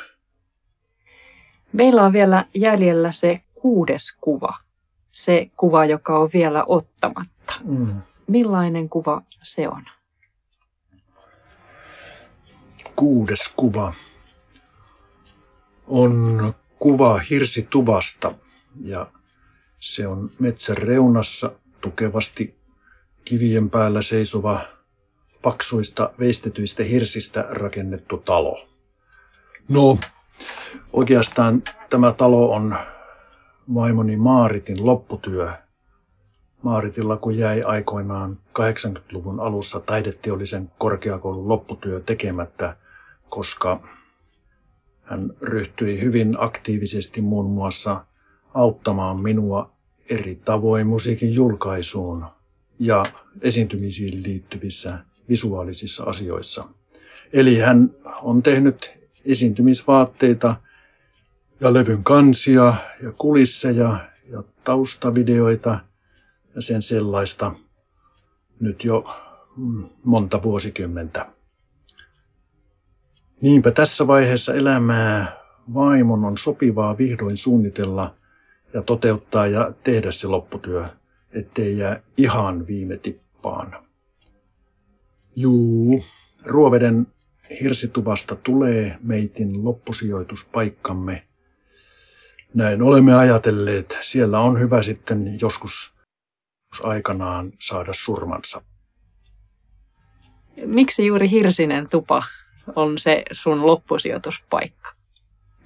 Meillä 1.72 2.03
on 2.03 2.12
vielä 2.12 2.45
jäljellä 2.55 3.12
se 3.12 3.43
kuudes 3.65 4.17
kuva. 4.21 4.59
Se 5.12 5.51
kuva, 5.57 5.85
joka 5.85 6.19
on 6.19 6.31
vielä 6.35 6.65
ottamatta. 6.65 7.55
Mm. 7.65 8.03
Millainen 8.27 8.89
kuva 8.89 9.23
se 9.43 9.69
on? 9.69 9.85
Kuudes 12.97 13.53
kuva 13.57 13.95
on 15.87 16.55
kuva 16.79 17.19
hirsituvasta 17.31 18.35
ja 18.83 19.07
se 19.79 20.07
on 20.07 20.31
metsän 20.39 20.77
reunassa 20.77 21.53
tukevasti 21.81 22.59
kivien 23.25 23.71
päällä 23.71 24.03
seisova 24.03 24.61
paksuista 25.43 26.12
veistetyistä 26.19 26.83
hirsistä 26.83 27.47
rakennettu 27.49 28.17
talo. 28.17 28.69
No, 29.69 29.99
oikeastaan 30.93 31.62
tämä 31.91 32.12
talo 32.12 32.53
on 32.53 32.77
vaimoni 33.75 34.17
Maaritin 34.17 34.87
lopputyö. 34.87 35.53
Maaritilla 36.62 37.17
kun 37.17 37.39
jäi 37.39 37.62
aikoinaan 37.62 38.39
80-luvun 38.59 39.41
alussa 39.41 39.81
taideteollisen 39.81 40.71
korkeakoulun 40.79 41.49
lopputyö 41.49 42.01
tekemättä, 42.01 42.77
koska 43.29 43.89
hän 45.03 45.31
ryhtyi 45.43 46.01
hyvin 46.01 46.35
aktiivisesti 46.39 47.21
muun 47.21 47.51
muassa 47.51 48.05
auttamaan 48.55 49.21
minua 49.21 49.73
eri 50.11 50.41
tavoin 50.45 50.87
musiikin 50.87 51.35
julkaisuun 51.35 52.27
ja 52.79 53.07
esiintymisiin 53.41 54.23
liittyvissä 54.23 54.99
visuaalisissa 55.29 56.05
asioissa. 56.05 56.69
Eli 57.33 57.59
hän 57.59 57.91
on 58.23 58.43
tehnyt 58.43 58.99
esiintymisvaatteita 59.25 60.57
ja 61.61 61.73
levyn 61.73 62.05
kansia 62.05 62.75
ja 63.03 63.13
kulisseja 63.13 63.97
ja 64.31 64.43
taustavideoita 64.65 65.79
ja 66.55 66.63
sen 66.63 66.83
sellaista 66.83 67.55
nyt 68.61 68.85
jo 68.85 69.05
mm, 69.57 69.85
monta 70.05 70.43
vuosikymmentä. 70.43 71.27
Niinpä 73.41 73.71
tässä 73.71 74.07
vaiheessa 74.07 74.55
elämää 74.55 75.37
vaimon 75.75 76.25
on 76.25 76.39
sopivaa 76.39 76.99
vihdoin 76.99 77.37
suunnitella 77.37 78.15
ja 78.75 78.83
toteuttaa 78.83 79.47
ja 79.47 79.73
tehdä 79.83 80.11
se 80.11 80.29
lopputyö, 80.29 80.89
ettei 81.33 81.79
jää 81.79 82.01
ihan 82.17 82.67
viime 82.67 82.97
tippaan. 82.97 83.85
Juu, 85.37 86.01
Ruoveden 86.45 87.07
hirsituvasta 87.61 88.37
tulee 88.37 88.99
meitin 89.03 89.65
loppusijoituspaikkamme. 89.65 91.23
Näin 92.55 92.83
olemme 92.83 93.15
ajatelleet, 93.15 93.97
siellä 94.01 94.41
on 94.41 94.61
hyvä 94.61 94.83
sitten 94.83 95.41
joskus 95.41 95.95
aikanaan 96.83 97.53
saada 97.61 97.93
surmansa. 97.93 98.63
Miksi 100.67 101.07
juuri 101.07 101.31
Hirsinen 101.31 101.89
tupa 101.89 102.23
on 102.77 102.99
se 102.99 103.23
sun 103.33 103.67
loppusijoituspaikka? 103.67 104.93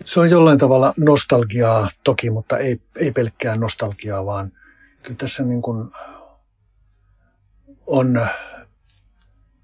Se 0.04 0.20
on 0.20 0.30
jollain 0.30 0.58
tavalla 0.58 0.94
nostalgiaa 0.96 1.88
toki, 2.04 2.30
mutta 2.30 2.58
ei, 2.58 2.80
ei 2.96 3.12
pelkkää 3.12 3.56
nostalgiaa, 3.56 4.26
vaan 4.26 4.52
kyllä 5.02 5.16
tässä 5.16 5.42
niin 5.42 5.62
kuin 5.62 5.90
on 7.86 8.26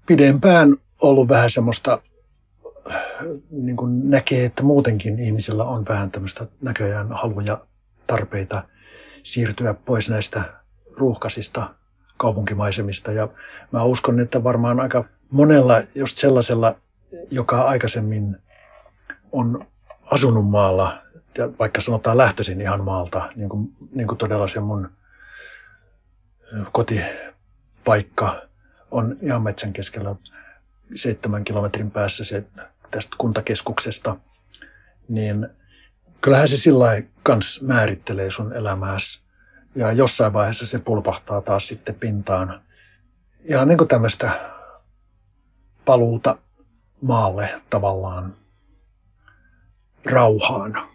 pidempään 0.05 0.77
ollut 1.01 1.29
vähän 1.29 1.49
semmoista, 1.49 2.01
niin 3.51 3.77
kuin 3.77 4.09
näkee, 4.09 4.45
että 4.45 4.63
muutenkin 4.63 5.19
ihmisillä 5.19 5.63
on 5.63 5.85
vähän 5.89 6.11
tämmöistä 6.11 6.47
näköjään 6.61 7.07
haluja 7.11 7.57
tarpeita 8.07 8.63
siirtyä 9.23 9.73
pois 9.73 10.09
näistä 10.09 10.43
ruuhkaisista 10.97 11.69
kaupunkimaisemista. 12.17 13.11
Ja 13.11 13.27
mä 13.71 13.83
uskon, 13.83 14.19
että 14.19 14.43
varmaan 14.43 14.79
aika 14.79 15.05
monella 15.31 15.81
just 15.95 16.17
sellaisella, 16.17 16.75
joka 17.31 17.61
aikaisemmin 17.61 18.37
on 19.31 19.67
asunut 20.11 20.49
maalla, 20.49 20.97
ja 21.37 21.49
vaikka 21.59 21.81
sanotaan 21.81 22.17
lähtöisin 22.17 22.61
ihan 22.61 22.83
maalta, 22.83 23.29
niin 23.35 23.49
kuin, 23.49 23.73
niin 23.95 24.07
kuin 24.07 24.17
todella 24.17 24.47
se 24.47 24.59
mun 24.59 24.89
kotipaikka 26.71 28.41
on 28.91 29.17
ihan 29.21 29.41
metsän 29.41 29.73
keskellä 29.73 30.15
seitsemän 30.95 31.43
kilometrin 31.43 31.91
päässä 31.91 32.23
se, 32.23 32.43
tästä 32.95 33.15
kuntakeskuksesta, 33.17 34.17
niin 35.07 35.47
kyllähän 36.21 36.47
se 36.47 36.57
sillä 36.57 37.01
kans 37.23 37.61
määrittelee 37.61 38.31
sun 38.31 38.53
elämääsi. 38.53 39.21
Ja 39.75 39.91
jossain 39.91 40.33
vaiheessa 40.33 40.65
se 40.65 40.79
pulpahtaa 40.79 41.41
taas 41.41 41.67
sitten 41.67 41.95
pintaan. 41.95 42.61
Ihan 43.43 43.67
niin 43.67 43.77
kuin 43.77 43.87
tämmöistä 43.87 44.51
paluuta 45.85 46.37
maalle 47.01 47.61
tavallaan 47.69 48.35
rauhaan. 50.05 50.87